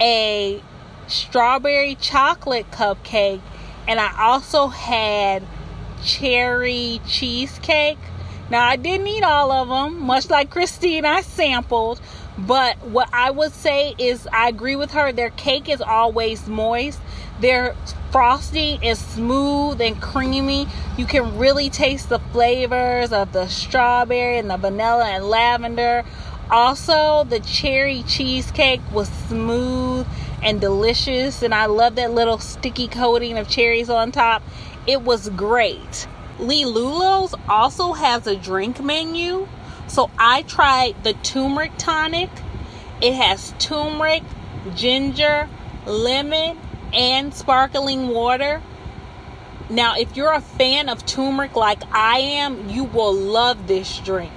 a 0.00 0.62
strawberry 1.06 1.94
chocolate 1.94 2.70
cupcake, 2.70 3.40
and 3.86 4.00
I 4.00 4.14
also 4.18 4.68
had 4.68 5.44
cherry 6.04 7.00
cheesecake. 7.06 7.98
Now, 8.50 8.64
I 8.64 8.76
didn't 8.76 9.06
eat 9.06 9.22
all 9.22 9.52
of 9.52 9.68
them, 9.68 10.02
much 10.02 10.30
like 10.30 10.50
Christine, 10.50 11.04
I 11.04 11.20
sampled. 11.20 12.00
But 12.38 12.78
what 12.86 13.08
I 13.12 13.30
would 13.30 13.52
say 13.52 13.94
is, 13.98 14.28
I 14.32 14.48
agree 14.48 14.76
with 14.76 14.92
her. 14.92 15.10
Their 15.10 15.30
cake 15.30 15.68
is 15.68 15.80
always 15.80 16.46
moist. 16.46 17.00
Their 17.40 17.74
frosting 18.12 18.82
is 18.82 18.98
smooth 18.98 19.80
and 19.80 20.00
creamy. 20.00 20.68
You 20.96 21.04
can 21.04 21.36
really 21.36 21.68
taste 21.68 22.08
the 22.08 22.20
flavors 22.20 23.12
of 23.12 23.32
the 23.32 23.48
strawberry 23.48 24.38
and 24.38 24.48
the 24.48 24.56
vanilla 24.56 25.06
and 25.06 25.24
lavender. 25.24 26.04
Also, 26.50 27.24
the 27.24 27.40
cherry 27.40 28.04
cheesecake 28.04 28.80
was 28.92 29.08
smooth 29.28 30.06
and 30.42 30.60
delicious, 30.60 31.42
and 31.42 31.52
I 31.52 31.66
love 31.66 31.96
that 31.96 32.12
little 32.12 32.38
sticky 32.38 32.88
coating 32.88 33.36
of 33.36 33.48
cherries 33.48 33.90
on 33.90 34.12
top. 34.12 34.42
It 34.86 35.02
was 35.02 35.28
great. 35.30 36.06
Lelulo's 36.38 37.34
also 37.48 37.92
has 37.92 38.26
a 38.26 38.36
drink 38.36 38.80
menu. 38.80 39.48
So 39.88 40.10
I 40.18 40.42
tried 40.42 41.02
the 41.02 41.14
turmeric 41.14 41.72
tonic. 41.78 42.30
It 43.00 43.14
has 43.14 43.54
turmeric, 43.58 44.22
ginger, 44.74 45.48
lemon, 45.86 46.58
and 46.92 47.34
sparkling 47.34 48.08
water. 48.08 48.62
Now, 49.70 49.96
if 49.96 50.16
you're 50.16 50.32
a 50.32 50.40
fan 50.40 50.88
of 50.88 51.04
turmeric 51.04 51.56
like 51.56 51.82
I 51.92 52.18
am, 52.18 52.70
you 52.70 52.84
will 52.84 53.12
love 53.12 53.66
this 53.66 53.98
drink. 53.98 54.32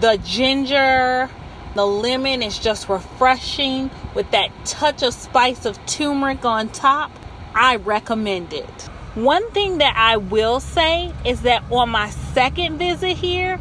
The 0.00 0.18
ginger, 0.24 1.30
the 1.74 1.86
lemon 1.86 2.42
is 2.42 2.58
just 2.58 2.88
refreshing 2.88 3.90
with 4.14 4.30
that 4.30 4.50
touch 4.64 5.02
of 5.02 5.14
spice 5.14 5.64
of 5.66 5.84
turmeric 5.86 6.44
on 6.44 6.68
top. 6.68 7.10
I 7.54 7.76
recommend 7.76 8.52
it. 8.52 8.88
One 9.14 9.48
thing 9.52 9.78
that 9.78 9.94
I 9.96 10.16
will 10.16 10.60
say 10.60 11.12
is 11.24 11.42
that 11.42 11.62
on 11.70 11.90
my 11.90 12.10
second 12.10 12.78
visit 12.78 13.16
here, 13.16 13.60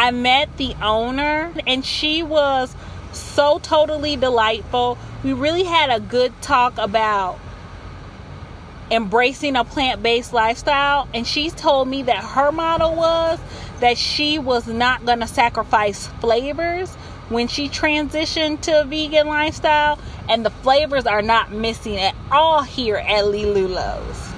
I 0.00 0.12
met 0.12 0.56
the 0.56 0.74
owner 0.80 1.52
and 1.66 1.84
she 1.84 2.22
was 2.22 2.74
so 3.12 3.58
totally 3.58 4.16
delightful. 4.16 4.96
We 5.22 5.34
really 5.34 5.64
had 5.64 5.90
a 5.90 6.00
good 6.00 6.32
talk 6.40 6.78
about 6.78 7.38
embracing 8.90 9.56
a 9.56 9.64
plant 9.64 10.02
based 10.02 10.32
lifestyle. 10.32 11.06
And 11.12 11.26
she 11.26 11.50
told 11.50 11.86
me 11.86 12.02
that 12.04 12.24
her 12.24 12.50
motto 12.50 12.94
was 12.94 13.38
that 13.80 13.98
she 13.98 14.38
was 14.38 14.66
not 14.66 15.04
going 15.04 15.20
to 15.20 15.26
sacrifice 15.26 16.06
flavors 16.06 16.94
when 17.28 17.46
she 17.46 17.68
transitioned 17.68 18.62
to 18.62 18.80
a 18.80 18.84
vegan 18.84 19.26
lifestyle. 19.26 19.98
And 20.30 20.46
the 20.46 20.50
flavors 20.50 21.04
are 21.04 21.20
not 21.20 21.52
missing 21.52 21.98
at 21.98 22.14
all 22.32 22.62
here 22.62 22.96
at 22.96 23.26
Lelulo's. 23.26 24.32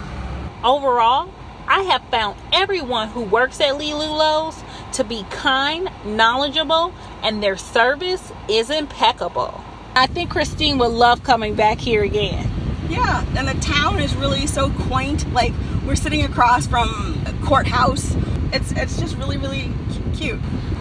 Overall, 0.64 1.32
I 1.68 1.82
have 1.82 2.02
found 2.10 2.36
everyone 2.52 3.10
who 3.10 3.22
works 3.22 3.60
at 3.60 3.78
Lelulo's 3.78 4.60
to 4.94 5.04
be 5.04 5.24
kind, 5.30 5.90
knowledgeable, 6.04 6.92
and 7.22 7.42
their 7.42 7.56
service 7.56 8.32
is 8.48 8.70
impeccable. 8.70 9.62
I 9.94 10.06
think 10.06 10.30
Christine 10.30 10.78
would 10.78 10.92
love 10.92 11.22
coming 11.22 11.54
back 11.54 11.78
here 11.78 12.02
again. 12.02 12.50
Yeah, 12.88 13.24
and 13.36 13.48
the 13.48 13.60
town 13.62 14.00
is 14.00 14.14
really 14.16 14.46
so 14.46 14.70
quaint. 14.70 15.30
Like 15.32 15.52
we're 15.86 15.96
sitting 15.96 16.24
across 16.24 16.66
from 16.66 17.22
a 17.26 17.46
courthouse. 17.46 18.14
It's 18.52 18.72
it's 18.72 18.98
just 18.98 19.16
really 19.16 19.38
really 19.38 19.70
cute. 20.14 20.40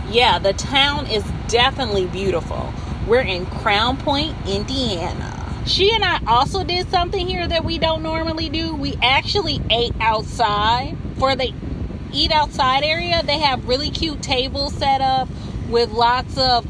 Yeah, 0.10 0.40
the 0.40 0.54
town 0.54 1.08
is 1.08 1.24
definitely 1.48 2.08
beautiful. 2.08 2.74
We're 3.08 3.22
in 3.22 3.46
Crown 3.46 3.98
Point, 3.98 4.36
Indiana. 4.48 5.38
She 5.66 5.94
and 5.94 6.04
I 6.04 6.20
also 6.28 6.64
did 6.64 6.90
something 6.90 7.28
here 7.28 7.48
that 7.48 7.64
we 7.64 7.78
don't 7.78 8.04
normally 8.04 8.50
do. 8.50 8.76
We 8.76 8.98
actually 9.02 9.62
ate 9.70 9.94
outside 10.00 10.98
for 11.18 11.36
the 11.36 11.54
eat 12.14 12.32
outside 12.32 12.84
area. 12.84 13.22
They 13.24 13.40
have 13.40 13.68
really 13.68 13.90
cute 13.90 14.22
tables 14.22 14.74
set 14.74 15.02
up 15.02 15.28
with 15.70 15.92
lots 15.92 16.38
of 16.38 16.66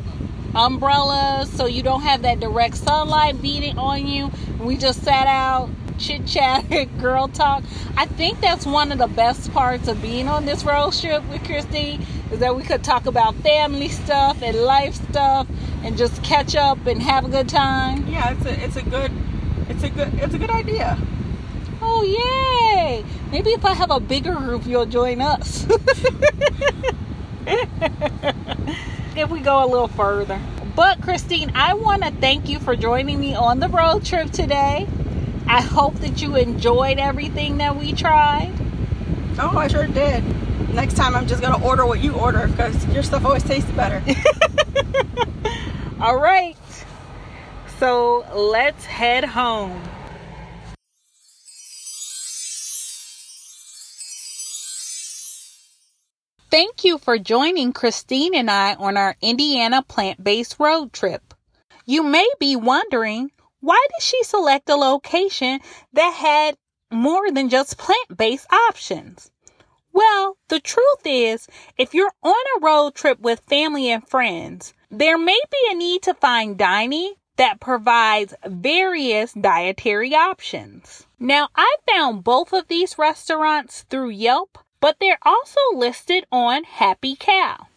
umbrellas 0.55 1.49
so 1.51 1.65
you 1.65 1.81
don't 1.81 2.01
have 2.01 2.23
that 2.23 2.39
direct 2.39 2.75
sunlight 2.77 3.41
beating 3.41 3.77
on 3.77 4.05
you. 4.05 4.31
We 4.59 4.77
just 4.77 5.01
sat 5.03 5.27
out, 5.27 5.69
chit 5.97 6.25
chatted, 6.25 6.97
girl 6.99 7.27
talk. 7.27 7.63
I 7.95 8.05
think 8.05 8.41
that's 8.41 8.65
one 8.65 8.91
of 8.91 8.97
the 8.97 9.07
best 9.07 9.51
parts 9.53 9.87
of 9.87 10.01
being 10.01 10.27
on 10.27 10.45
this 10.45 10.63
road 10.63 10.93
trip 10.93 11.27
with 11.29 11.43
Christine 11.43 12.05
is 12.31 12.39
that 12.39 12.55
we 12.55 12.63
could 12.63 12.83
talk 12.83 13.05
about 13.05 13.35
family 13.35 13.89
stuff 13.89 14.41
and 14.41 14.57
life 14.57 14.95
stuff 15.09 15.47
and 15.83 15.97
just 15.97 16.23
catch 16.23 16.55
up 16.55 16.85
and 16.85 17.01
have 17.01 17.25
a 17.25 17.29
good 17.29 17.49
time. 17.49 18.07
Yeah, 18.07 18.31
it's 18.31 18.45
a 18.45 18.63
it's 18.63 18.75
a 18.75 18.83
good 18.83 19.11
it's 19.69 19.83
a 19.83 19.89
good 19.89 20.13
it's 20.15 20.33
a 20.33 20.37
good 20.37 20.49
idea. 20.49 20.97
Oh 21.93 22.03
yay! 22.03 23.03
Maybe 23.31 23.49
if 23.49 23.65
I 23.65 23.73
have 23.73 23.91
a 23.91 23.99
bigger 23.99 24.33
group 24.33 24.65
you'll 24.65 24.85
join 24.85 25.21
us. 25.21 25.67
if 29.15 29.29
we 29.29 29.41
go 29.41 29.63
a 29.63 29.67
little 29.67 29.89
further. 29.89 30.41
But 30.73 31.01
Christine, 31.01 31.51
I 31.53 31.73
want 31.73 32.03
to 32.03 32.11
thank 32.11 32.47
you 32.47 32.59
for 32.59 32.77
joining 32.77 33.19
me 33.19 33.35
on 33.35 33.59
the 33.59 33.67
road 33.67 34.05
trip 34.05 34.31
today. 34.31 34.87
I 35.47 35.59
hope 35.61 35.95
that 35.95 36.21
you 36.21 36.37
enjoyed 36.37 36.97
everything 36.97 37.57
that 37.57 37.75
we 37.75 37.91
tried. 37.91 38.53
Oh, 39.37 39.57
I 39.57 39.67
sure 39.67 39.85
did. 39.85 40.23
Next 40.73 40.93
time 40.95 41.13
I'm 41.13 41.27
just 41.27 41.41
going 41.41 41.59
to 41.59 41.67
order 41.67 41.85
what 41.85 41.99
you 42.01 42.13
order 42.13 42.47
because 42.47 42.85
your 42.87 43.03
stuff 43.03 43.25
always 43.25 43.43
tastes 43.43 43.69
better. 43.71 44.01
All 45.99 46.17
right. 46.17 46.55
So 47.79 48.25
let's 48.33 48.85
head 48.85 49.25
home. 49.25 49.90
Thank 56.51 56.83
you 56.83 56.97
for 56.97 57.17
joining 57.17 57.71
Christine 57.71 58.35
and 58.35 58.51
I 58.51 58.73
on 58.73 58.97
our 58.97 59.15
Indiana 59.21 59.83
plant 59.83 60.21
based 60.21 60.57
road 60.59 60.91
trip. 60.91 61.33
You 61.85 62.03
may 62.03 62.27
be 62.41 62.57
wondering 62.57 63.31
why 63.61 63.81
did 63.89 64.03
she 64.03 64.21
select 64.23 64.69
a 64.69 64.75
location 64.75 65.61
that 65.93 66.13
had 66.13 66.57
more 66.91 67.31
than 67.31 67.47
just 67.47 67.77
plant 67.77 68.17
based 68.17 68.51
options? 68.51 69.31
Well, 69.93 70.35
the 70.49 70.59
truth 70.59 71.05
is, 71.05 71.47
if 71.77 71.93
you're 71.93 72.11
on 72.21 72.33
a 72.33 72.59
road 72.59 72.95
trip 72.95 73.21
with 73.21 73.39
family 73.47 73.89
and 73.89 74.05
friends, 74.05 74.73
there 74.89 75.17
may 75.17 75.39
be 75.49 75.71
a 75.71 75.75
need 75.75 76.01
to 76.03 76.13
find 76.13 76.57
dining 76.57 77.13
that 77.37 77.61
provides 77.61 78.33
various 78.45 79.31
dietary 79.31 80.13
options. 80.13 81.07
Now, 81.17 81.47
I 81.55 81.77
found 81.89 82.25
both 82.25 82.51
of 82.51 82.67
these 82.67 82.97
restaurants 82.97 83.83
through 83.83 84.09
Yelp, 84.09 84.57
but 84.81 84.97
they're 84.99 85.19
also 85.21 85.61
listed 85.73 86.25
on 86.31 86.65
Happy 86.65 87.15
Cow. 87.15 87.67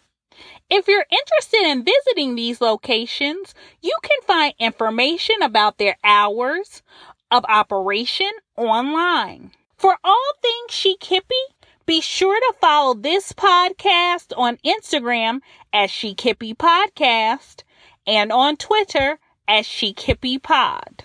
If 0.68 0.88
you're 0.88 1.06
interested 1.10 1.62
in 1.62 1.84
visiting 1.84 2.34
these 2.34 2.60
locations, 2.60 3.54
you 3.82 3.94
can 4.02 4.18
find 4.26 4.54
information 4.58 5.36
about 5.42 5.78
their 5.78 5.96
hours 6.02 6.82
of 7.30 7.44
operation 7.48 8.30
online. 8.56 9.52
For 9.76 9.96
all 10.02 10.32
things 10.42 10.72
Chic 10.72 11.00
Hippie, 11.00 11.54
be 11.86 12.00
sure 12.00 12.40
to 12.40 12.54
follow 12.60 12.94
this 12.94 13.32
podcast 13.32 14.32
on 14.36 14.58
Instagram 14.64 15.40
as 15.72 15.90
Chic 15.90 16.16
Hippie 16.16 16.56
Podcast 16.56 17.62
and 18.06 18.32
on 18.32 18.56
Twitter 18.56 19.18
as 19.46 19.66
Chic 19.66 19.98
Hippie 19.98 20.42
Pod. 20.42 21.04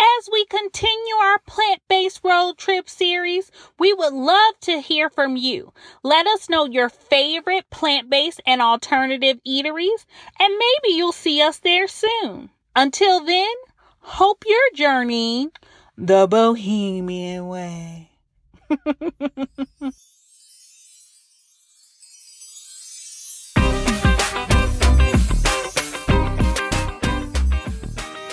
As 0.00 0.28
we 0.32 0.44
continue 0.44 1.14
our 1.16 1.38
plant 1.40 1.80
based 1.88 2.20
road 2.22 2.56
trip 2.56 2.88
series, 2.88 3.50
we 3.78 3.92
would 3.92 4.12
love 4.12 4.54
to 4.62 4.80
hear 4.80 5.10
from 5.10 5.36
you. 5.36 5.72
Let 6.04 6.26
us 6.26 6.48
know 6.48 6.66
your 6.66 6.88
favorite 6.88 7.68
plant 7.70 8.08
based 8.08 8.40
and 8.46 8.62
alternative 8.62 9.40
eateries, 9.46 10.06
and 10.38 10.54
maybe 10.54 10.94
you'll 10.94 11.12
see 11.12 11.42
us 11.42 11.58
there 11.58 11.88
soon. 11.88 12.50
Until 12.76 13.24
then, 13.24 13.54
hope 14.00 14.44
you're 14.46 14.74
journeying 14.74 15.50
the 15.96 16.28
Bohemian 16.28 17.48
way. 17.48 18.10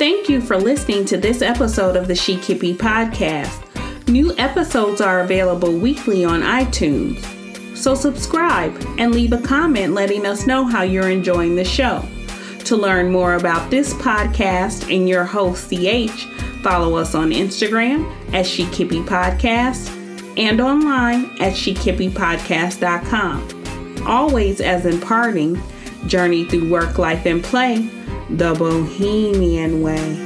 Thank 0.05 0.29
you 0.29 0.37
for 0.39 0.55
listening 0.55 1.03
to 1.05 1.17
this 1.17 1.41
episode 1.41 1.95
of 1.95 2.07
the 2.07 2.13
Chic 2.13 2.41
Hippie 2.41 2.77
podcast. 2.77 4.07
New 4.07 4.37
episodes 4.37 5.01
are 5.01 5.21
available 5.21 5.75
weekly 5.75 6.23
on 6.23 6.41
iTunes. 6.41 7.25
So 7.75 7.95
subscribe 7.95 8.71
and 8.99 9.15
leave 9.15 9.33
a 9.33 9.41
comment 9.41 9.95
letting 9.95 10.27
us 10.27 10.45
know 10.45 10.63
how 10.63 10.83
you're 10.83 11.09
enjoying 11.09 11.55
the 11.55 11.65
show. 11.65 12.07
To 12.65 12.75
learn 12.75 13.11
more 13.11 13.33
about 13.33 13.71
this 13.71 13.95
podcast 13.95 14.95
and 14.95 15.09
your 15.09 15.23
host, 15.23 15.71
CH, 15.71 16.27
follow 16.61 16.97
us 16.97 17.15
on 17.15 17.31
Instagram 17.31 18.07
at 18.27 18.45
Hippie 18.45 19.03
Podcast 19.07 19.89
and 20.37 20.61
online 20.61 21.31
at 21.41 21.53
chickhippiepodcast.com. 21.53 24.03
Always 24.05 24.61
as 24.61 24.85
in 24.85 25.01
parting, 25.01 25.59
journey 26.05 26.45
through 26.45 26.69
work, 26.69 26.99
life, 26.99 27.25
and 27.25 27.43
play 27.43 27.89
the 28.29 28.53
Bohemian 28.53 29.81
way. 29.81 30.24